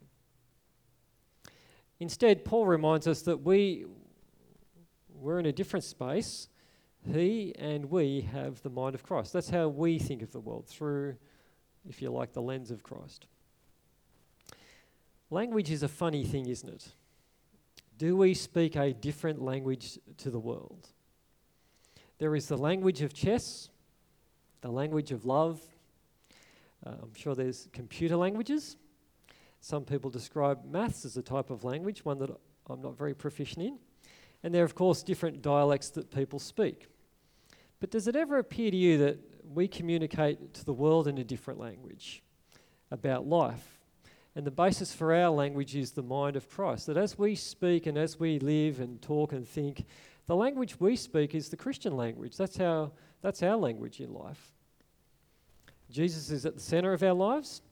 Instead, 1.98 2.44
Paul 2.44 2.66
reminds 2.66 3.06
us 3.06 3.22
that 3.22 3.42
we, 3.42 3.84
we're 5.14 5.38
in 5.38 5.46
a 5.46 5.52
different 5.52 5.84
space. 5.84 6.48
He 7.12 7.54
and 7.58 7.86
we 7.86 8.22
have 8.32 8.62
the 8.62 8.70
mind 8.70 8.94
of 8.94 9.02
Christ. 9.02 9.32
That's 9.32 9.50
how 9.50 9.68
we 9.68 9.98
think 9.98 10.22
of 10.22 10.32
the 10.32 10.40
world, 10.40 10.66
through, 10.66 11.16
if 11.88 12.00
you 12.00 12.10
like, 12.10 12.32
the 12.32 12.42
lens 12.42 12.70
of 12.70 12.82
Christ. 12.82 13.26
Language 15.30 15.70
is 15.70 15.84
a 15.84 15.88
funny 15.88 16.24
thing, 16.24 16.46
isn't 16.48 16.68
it? 16.68 16.88
Do 17.98 18.16
we 18.16 18.34
speak 18.34 18.74
a 18.76 18.92
different 18.92 19.40
language 19.40 19.98
to 20.18 20.30
the 20.30 20.38
world? 20.38 20.88
There 22.18 22.34
is 22.34 22.48
the 22.48 22.56
language 22.56 23.00
of 23.02 23.14
chess, 23.14 23.68
the 24.60 24.70
language 24.70 25.12
of 25.12 25.24
love. 25.24 25.60
Uh, 26.84 26.94
I'm 27.02 27.14
sure 27.14 27.34
there's 27.34 27.68
computer 27.72 28.16
languages. 28.16 28.76
Some 29.60 29.84
people 29.84 30.10
describe 30.10 30.64
maths 30.64 31.04
as 31.04 31.16
a 31.16 31.22
type 31.22 31.50
of 31.50 31.62
language, 31.62 32.04
one 32.04 32.18
that 32.18 32.30
I'm 32.68 32.82
not 32.82 32.96
very 32.96 33.14
proficient 33.14 33.64
in. 33.66 33.78
And 34.42 34.54
there 34.54 34.62
are, 34.62 34.64
of 34.64 34.74
course, 34.74 35.02
different 35.02 35.42
dialects 35.42 35.90
that 35.90 36.10
people 36.10 36.38
speak. 36.38 36.88
But 37.78 37.90
does 37.90 38.08
it 38.08 38.16
ever 38.16 38.38
appear 38.38 38.70
to 38.70 38.76
you 38.76 38.98
that 38.98 39.18
we 39.44 39.68
communicate 39.68 40.54
to 40.54 40.64
the 40.64 40.72
world 40.72 41.06
in 41.06 41.18
a 41.18 41.24
different 41.24 41.60
language 41.60 42.22
about 42.90 43.26
life? 43.26 43.79
And 44.36 44.46
the 44.46 44.50
basis 44.50 44.94
for 44.94 45.12
our 45.12 45.30
language 45.30 45.74
is 45.74 45.92
the 45.92 46.02
mind 46.02 46.36
of 46.36 46.48
Christ. 46.48 46.86
That 46.86 46.96
as 46.96 47.18
we 47.18 47.34
speak 47.34 47.86
and 47.86 47.98
as 47.98 48.18
we 48.20 48.38
live 48.38 48.80
and 48.80 49.02
talk 49.02 49.32
and 49.32 49.46
think, 49.46 49.84
the 50.26 50.36
language 50.36 50.78
we 50.78 50.94
speak 50.94 51.34
is 51.34 51.48
the 51.48 51.56
Christian 51.56 51.96
language. 51.96 52.36
That's, 52.36 52.56
how, 52.56 52.92
that's 53.22 53.42
our 53.42 53.56
language 53.56 54.00
in 54.00 54.14
life. 54.14 54.52
Jesus 55.90 56.30
is 56.30 56.46
at 56.46 56.54
the 56.54 56.60
center 56.60 56.92
of 56.92 57.02
our 57.02 57.12
lives. 57.12 57.62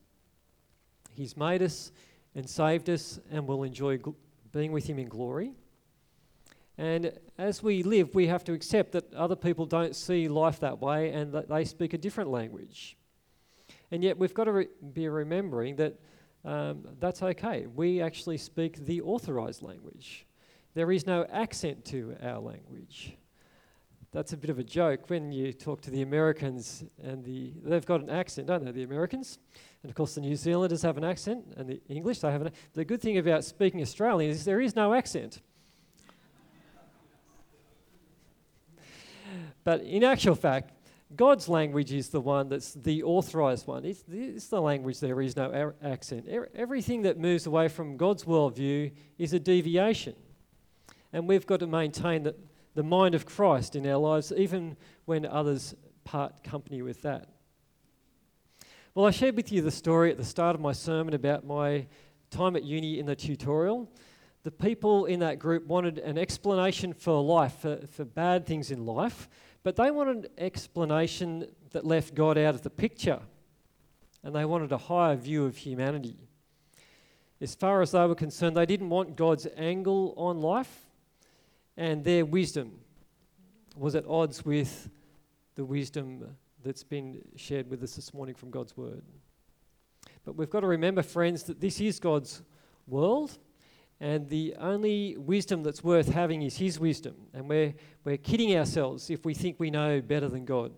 He's 1.15 1.37
made 1.37 1.63
us 1.63 1.93
and 2.35 2.49
saved 2.49 2.91
us, 2.91 3.21
and 3.31 3.47
we'll 3.47 3.63
enjoy 3.63 3.99
gl- 3.99 4.17
being 4.53 4.73
with 4.73 4.87
Him 4.87 4.99
in 4.99 5.09
glory. 5.09 5.53
And 6.77 7.13
as 7.39 7.63
we 7.63 7.83
live, 7.83 8.15
we 8.15 8.27
have 8.29 8.45
to 8.45 8.53
accept 8.53 8.93
that 8.93 9.13
other 9.15 9.37
people 9.37 9.67
don't 9.67 9.95
see 9.95 10.29
life 10.29 10.61
that 10.61 10.81
way 10.81 11.11
and 11.13 11.33
that 11.33 11.49
they 11.49 11.65
speak 11.65 11.93
a 11.93 11.99
different 11.99 12.31
language. 12.31 12.97
And 13.91 14.03
yet, 14.03 14.19
we've 14.19 14.35
got 14.35 14.45
to 14.45 14.53
re- 14.53 14.69
be 14.93 15.09
remembering 15.09 15.77
that 15.77 15.99
um, 16.49 16.89
that's 16.99 17.23
okay. 17.23 17.67
We 17.67 18.01
actually 18.01 18.39
speak 18.39 18.87
the 18.87 19.03
authorized 19.03 19.63
language. 19.63 20.25
There 20.73 20.91
is 20.91 21.07
no 21.07 21.27
accent 21.31 21.85
to 21.87 22.17
our 22.23 22.39
language. 22.39 23.19
That's 24.13 24.33
a 24.33 24.37
bit 24.39 24.49
of 24.49 24.59
a 24.59 24.65
joke 24.65 25.11
when 25.11 25.31
you 25.31 25.53
talk 25.53 25.83
to 25.83 25.91
the 25.91 26.01
Americans 26.01 26.85
and 27.03 27.23
the 27.23 27.53
they've 27.63 27.85
got 27.85 28.01
an 28.01 28.09
accent, 28.09 28.47
don't 28.47 28.65
they? 28.65 28.71
The 28.71 28.85
Americans, 28.85 29.39
and 29.83 29.91
of 29.91 29.95
course 29.95 30.15
the 30.15 30.23
New 30.23 30.37
Zealanders 30.37 30.81
have 30.81 30.97
an 30.97 31.05
accent, 31.05 31.53
and 31.59 31.69
the 31.69 31.83
English 31.87 32.21
they 32.21 32.33
have 32.33 32.41
an. 32.41 32.53
The 32.73 32.87
good 32.87 33.03
thing 33.03 33.19
about 33.19 33.45
speaking 33.45 33.83
Australian 33.83 34.31
is 34.31 34.47
there 34.47 34.63
is 34.63 34.75
no 34.75 34.95
accent. 34.95 35.43
but 39.65 39.83
in 39.83 40.03
actual 40.03 40.35
fact, 40.35 40.73
God's 41.17 41.49
language 41.49 41.93
is 41.93 42.11
the 42.11 42.21
one 42.21 42.49
that's 42.49 42.75
the 42.75 43.03
authorized 43.03 43.67
one. 43.67 43.85
It's, 43.85 44.05
it's 44.13 44.49
the 44.49 44.61
language 44.61 45.01
there 45.01 45.21
is 45.23 45.37
no 45.37 45.73
accent. 45.83 46.27
Er- 46.31 46.51
everything 46.55 47.03
that 47.03 47.19
moves 47.19 47.47
away 47.47 47.69
from 47.69 47.97
God's 47.97 48.25
worldview 48.25 48.93
is 49.17 49.33
a 49.33 49.41
deviation. 49.41 50.15
And 51.13 51.27
we've 51.27 51.47
got 51.47 51.61
to 51.61 51.67
maintain 51.67 52.25
the, 52.25 52.35
the 52.75 52.83
mind 52.83 53.15
of 53.15 53.25
Christ 53.25 53.75
in 53.75 53.87
our 53.87 53.97
lives, 53.97 54.33
even 54.37 54.77
when 55.07 55.25
others 55.25 55.75
part 56.05 56.45
company 56.45 56.83
with 56.83 57.01
that. 57.03 57.29
Well, 58.95 59.07
I 59.07 59.11
shared 59.11 59.37
with 59.37 59.51
you 59.51 59.63
the 59.63 59.71
story 59.71 60.11
at 60.11 60.19
the 60.19 60.25
start 60.25 60.55
of 60.55 60.61
my 60.61 60.73
sermon 60.73 61.15
about 61.15 61.47
my 61.47 61.87
time 62.31 62.55
at 62.57 62.65
uni 62.65 62.99
in 62.99 63.07
the 63.07 63.17
tutorial. 63.17 63.91
The 64.43 64.51
people 64.51 65.07
in 65.07 65.21
that 65.21 65.39
group 65.39 65.67
wanted 65.67 65.99
an 65.99 66.19
explanation 66.19 66.93
for 66.93 67.23
life, 67.23 67.55
for, 67.61 67.79
for 67.87 68.05
bad 68.05 68.45
things 68.45 68.71
in 68.71 68.85
life 68.85 69.29
but 69.63 69.77
they 69.77 69.91
wanted 69.91 70.17
an 70.17 70.27
explanation 70.39 71.49
that 71.71 71.85
left 71.85 72.15
God 72.15 72.39
out 72.39 72.55
of 72.55 72.63
the 72.63 72.71
picture, 72.71 73.21
and 74.23 74.35
they 74.35 74.45
wanted 74.45 74.73
a 74.73 74.79
higher 74.79 75.17
view 75.17 75.45
of 75.45 75.57
humanity. 75.57 76.17
As 77.41 77.55
far 77.55 77.83
as 77.83 77.93
they 77.93 78.05
were 78.07 78.15
concerned, 78.15 78.57
they 78.57 78.67
didn't 78.67 78.89
want 78.89 79.17
God's 79.17 79.47
angle 79.57 80.15
on 80.17 80.41
life, 80.41 80.87
and 81.77 82.05
their 82.05 82.25
wisdom 82.25 82.81
was 83.77 83.95
at 83.95 84.07
odds 84.07 84.45
with 84.45 84.91
the 85.55 85.65
wisdom 85.65 86.37
that's 86.65 86.83
been 86.83 87.23
shared 87.37 87.71
with 87.71 87.83
us 87.83 87.95
this 87.95 88.13
morning 88.13 88.35
from 88.35 88.51
God's 88.51 88.77
Word. 88.77 89.03
But 90.25 90.37
we've 90.37 90.51
got 90.51 90.61
to 90.61 90.67
remember, 90.67 91.03
friends, 91.03 91.45
that 91.45 91.61
this 91.61 91.81
is 91.81 92.01
God's 92.01 92.43
world 92.87 93.39
and 94.01 94.29
the 94.29 94.55
only 94.59 95.17
wisdom 95.17 95.63
that's 95.63 95.83
worth 95.83 96.09
having 96.09 96.43
is 96.43 96.57
His 96.57 96.79
wisdom. 96.79 97.17
And 97.35 97.49
we're, 97.49 97.75
we're 98.05 98.17
kidding 98.17 98.57
ourselves 98.57 99.11
if 99.11 99.25
we 99.25 99.35
think 99.35 99.59
we 99.59 99.71
know 99.71 100.01
better 100.01 100.29
than 100.29 100.45
God. 100.45 100.73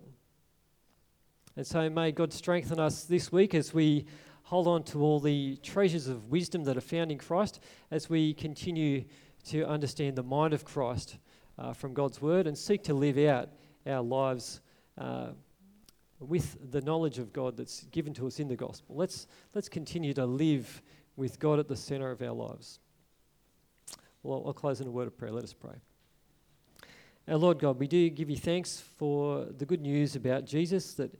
And 1.55 1.67
so 1.67 1.89
may 1.89 2.11
God 2.11 2.33
strengthen 2.33 2.79
us 2.79 3.03
this 3.03 3.31
week 3.31 3.53
as 3.53 3.73
we 3.73 4.05
hold 4.43 4.67
on 4.67 4.83
to 4.83 5.01
all 5.01 5.19
the 5.19 5.57
treasures 5.57 6.07
of 6.07 6.29
wisdom 6.31 6.63
that 6.63 6.77
are 6.77 6.81
found 6.81 7.11
in 7.11 7.17
Christ, 7.17 7.59
as 7.91 8.09
we 8.09 8.33
continue 8.33 9.05
to 9.45 9.65
understand 9.65 10.15
the 10.15 10.23
mind 10.23 10.53
of 10.53 10.65
Christ 10.65 11.17
uh, 11.59 11.73
from 11.73 11.93
God's 11.93 12.21
Word 12.21 12.47
and 12.47 12.57
seek 12.57 12.83
to 12.85 12.93
live 12.93 13.17
out 13.17 13.49
our 13.85 14.01
lives 14.01 14.61
uh, 14.97 15.27
with 16.19 16.71
the 16.71 16.81
knowledge 16.81 17.19
of 17.19 17.33
God 17.33 17.57
that's 17.57 17.83
given 17.91 18.13
to 18.15 18.27
us 18.27 18.39
in 18.39 18.47
the 18.47 18.55
gospel. 18.55 18.95
Let's, 18.95 19.27
let's 19.53 19.69
continue 19.69 20.13
to 20.15 20.25
live 20.25 20.81
with 21.15 21.39
God 21.39 21.59
at 21.59 21.67
the 21.67 21.75
center 21.75 22.11
of 22.11 22.21
our 22.21 22.33
lives. 22.33 22.79
Well, 24.23 24.43
I'll 24.45 24.53
close 24.53 24.81
in 24.81 24.87
a 24.87 24.91
word 24.91 25.07
of 25.07 25.17
prayer. 25.17 25.31
Let 25.31 25.43
us 25.43 25.53
pray. 25.53 25.73
Our 27.27 27.37
Lord 27.37 27.57
God, 27.57 27.79
we 27.79 27.87
do 27.87 28.07
give 28.11 28.29
you 28.29 28.37
thanks 28.37 28.79
for 28.79 29.45
the 29.45 29.65
good 29.65 29.81
news 29.81 30.15
about 30.15 30.45
Jesus 30.45 30.93
that 30.93 31.11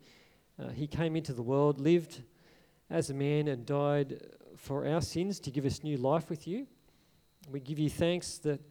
uh, 0.60 0.70
he 0.70 0.86
came 0.86 1.16
into 1.16 1.34
the 1.34 1.42
world, 1.42 1.80
lived 1.80 2.22
as 2.92 3.10
a 3.10 3.16
man, 3.16 3.48
and 3.48 3.66
died 3.66 4.22
for 4.56 4.88
our 4.88 5.02
sins 5.02 5.40
to 5.40 5.50
give 5.50 5.66
us 5.66 5.84
new 5.84 5.98
life 5.98 6.30
with 6.30 6.48
you. 6.48 6.68
We 7.50 7.60
give 7.60 7.80
you 7.80 7.90
thanks 7.90 8.38
that 8.40 8.62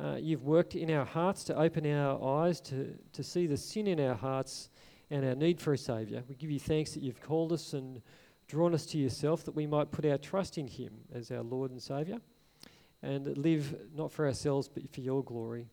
uh, 0.00 0.18
you've 0.20 0.44
worked 0.44 0.76
in 0.76 0.88
our 0.92 1.04
hearts 1.04 1.42
to 1.44 1.56
open 1.56 1.84
our 1.84 2.44
eyes 2.44 2.60
to, 2.62 2.96
to 3.12 3.24
see 3.24 3.48
the 3.48 3.56
sin 3.56 3.88
in 3.88 3.98
our 3.98 4.14
hearts 4.14 4.70
and 5.10 5.24
our 5.24 5.34
need 5.34 5.60
for 5.60 5.72
a 5.72 5.78
Saviour. 5.78 6.22
We 6.28 6.36
give 6.36 6.50
you 6.50 6.60
thanks 6.60 6.92
that 6.92 7.02
you've 7.02 7.20
called 7.20 7.52
us 7.52 7.72
and 7.72 8.00
drawn 8.46 8.72
us 8.72 8.86
to 8.86 8.98
yourself 8.98 9.42
that 9.44 9.56
we 9.56 9.66
might 9.66 9.90
put 9.90 10.06
our 10.06 10.18
trust 10.18 10.58
in 10.58 10.68
Him 10.68 10.92
as 11.12 11.32
our 11.32 11.42
Lord 11.42 11.72
and 11.72 11.82
Saviour 11.82 12.20
and 13.04 13.36
live 13.36 13.74
not 13.94 14.10
for 14.10 14.26
ourselves 14.26 14.68
but 14.68 14.90
for 14.92 15.00
your 15.00 15.22
glory. 15.22 15.66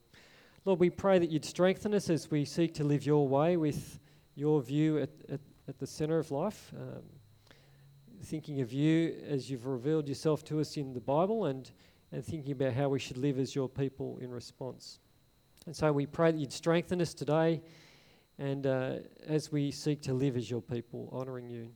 Lord, 0.65 0.79
we 0.79 0.89
pray 0.89 1.17
that 1.17 1.31
you'd 1.31 1.45
strengthen 1.45 1.93
us 1.93 2.09
as 2.09 2.29
we 2.29 2.45
seek 2.45 2.73
to 2.75 2.83
live 2.83 3.05
your 3.05 3.27
way 3.27 3.57
with 3.57 3.99
your 4.35 4.61
view 4.61 4.99
at, 4.99 5.09
at, 5.29 5.39
at 5.67 5.79
the 5.79 5.87
centre 5.87 6.19
of 6.19 6.29
life. 6.29 6.71
Um, 6.79 7.01
thinking 8.23 8.61
of 8.61 8.71
you 8.71 9.15
as 9.27 9.49
you've 9.49 9.65
revealed 9.65 10.07
yourself 10.07 10.43
to 10.45 10.59
us 10.59 10.77
in 10.77 10.93
the 10.93 10.99
Bible 10.99 11.45
and, 11.45 11.71
and 12.11 12.23
thinking 12.23 12.51
about 12.51 12.73
how 12.73 12.89
we 12.89 12.99
should 12.99 13.17
live 13.17 13.39
as 13.39 13.55
your 13.55 13.67
people 13.67 14.19
in 14.21 14.29
response. 14.29 14.99
And 15.65 15.75
so 15.75 15.91
we 15.91 16.05
pray 16.05 16.31
that 16.31 16.37
you'd 16.37 16.53
strengthen 16.53 17.01
us 17.01 17.13
today 17.13 17.61
and 18.37 18.67
uh, 18.67 18.95
as 19.25 19.51
we 19.51 19.71
seek 19.71 20.01
to 20.03 20.13
live 20.13 20.37
as 20.37 20.49
your 20.49 20.61
people, 20.61 21.09
honouring 21.11 21.49
you. 21.49 21.69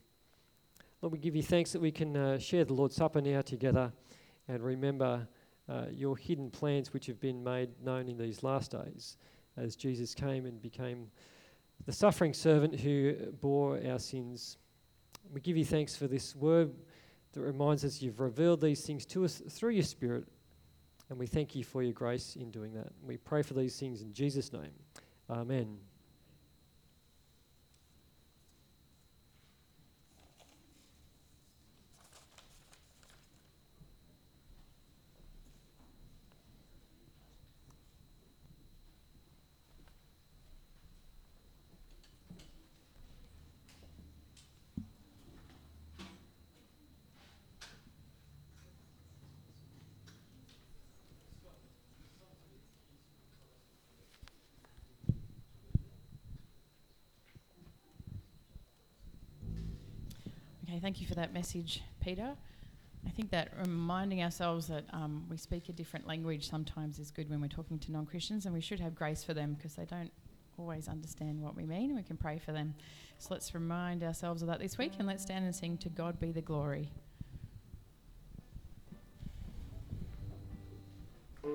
Lord, 1.01 1.13
we 1.13 1.19
give 1.19 1.35
you 1.35 1.43
thanks 1.43 1.71
that 1.71 1.81
we 1.81 1.91
can 1.91 2.15
uh, 2.15 2.39
share 2.39 2.65
the 2.65 2.73
Lord's 2.73 2.95
Supper 2.95 3.21
now 3.21 3.41
together 3.41 3.91
and 4.47 4.63
remember 4.63 5.27
uh, 5.67 5.85
your 5.91 6.17
hidden 6.17 6.49
plans 6.49 6.93
which 6.93 7.07
have 7.07 7.19
been 7.19 7.43
made 7.43 7.69
known 7.83 8.07
in 8.07 8.17
these 8.17 8.43
last 8.43 8.71
days 8.71 9.17
as 9.57 9.75
Jesus 9.75 10.13
came 10.13 10.45
and 10.45 10.61
became 10.61 11.07
the 11.85 11.91
suffering 11.91 12.33
servant 12.33 12.79
who 12.79 13.13
bore 13.41 13.79
our 13.87 13.99
sins. 13.99 14.57
We 15.33 15.41
give 15.41 15.57
you 15.57 15.65
thanks 15.65 15.95
for 15.95 16.07
this 16.07 16.35
word 16.35 16.71
that 17.33 17.41
reminds 17.41 17.83
us 17.83 18.01
you've 18.01 18.19
revealed 18.19 18.61
these 18.61 18.85
things 18.85 19.05
to 19.07 19.25
us 19.25 19.41
through 19.49 19.71
your 19.71 19.83
Spirit, 19.83 20.25
and 21.09 21.19
we 21.19 21.27
thank 21.27 21.55
you 21.55 21.63
for 21.63 21.83
your 21.83 21.93
grace 21.93 22.35
in 22.35 22.49
doing 22.49 22.73
that. 22.73 22.87
We 23.05 23.17
pray 23.17 23.41
for 23.41 23.53
these 23.53 23.77
things 23.79 24.01
in 24.01 24.13
Jesus' 24.13 24.53
name. 24.53 24.71
Amen. 25.29 25.77
Okay, 60.67 60.74
thank 60.85 61.01
you 61.01 61.07
for 61.07 61.15
that 61.15 61.33
message, 61.33 61.81
Peter. 61.99 62.35
I 63.07 63.09
think 63.09 63.31
that 63.31 63.49
reminding 63.59 64.21
ourselves 64.21 64.67
that 64.67 64.83
um, 64.93 65.25
we 65.27 65.35
speak 65.35 65.67
a 65.67 65.71
different 65.71 66.05
language 66.05 66.47
sometimes 66.47 66.99
is 66.99 67.09
good 67.09 67.27
when 67.27 67.41
we're 67.41 67.47
talking 67.47 67.79
to 67.79 67.91
non 67.91 68.05
Christians, 68.05 68.45
and 68.45 68.53
we 68.53 68.61
should 68.61 68.79
have 68.79 68.93
grace 68.93 69.23
for 69.23 69.33
them 69.33 69.55
because 69.55 69.73
they 69.73 69.85
don't 69.85 70.11
always 70.59 70.87
understand 70.87 71.41
what 71.41 71.55
we 71.55 71.65
mean, 71.65 71.89
and 71.89 71.95
we 71.95 72.03
can 72.03 72.17
pray 72.17 72.37
for 72.37 72.51
them. 72.51 72.75
So 73.17 73.29
let's 73.31 73.55
remind 73.55 74.03
ourselves 74.03 74.43
of 74.43 74.47
that 74.49 74.59
this 74.59 74.77
week, 74.77 74.91
and 74.99 75.07
let's 75.07 75.23
stand 75.23 75.43
and 75.43 75.55
sing 75.55 75.79
To 75.79 75.89
God 75.89 76.19
Be 76.19 76.31
the 76.31 76.41
Glory. 76.41 76.91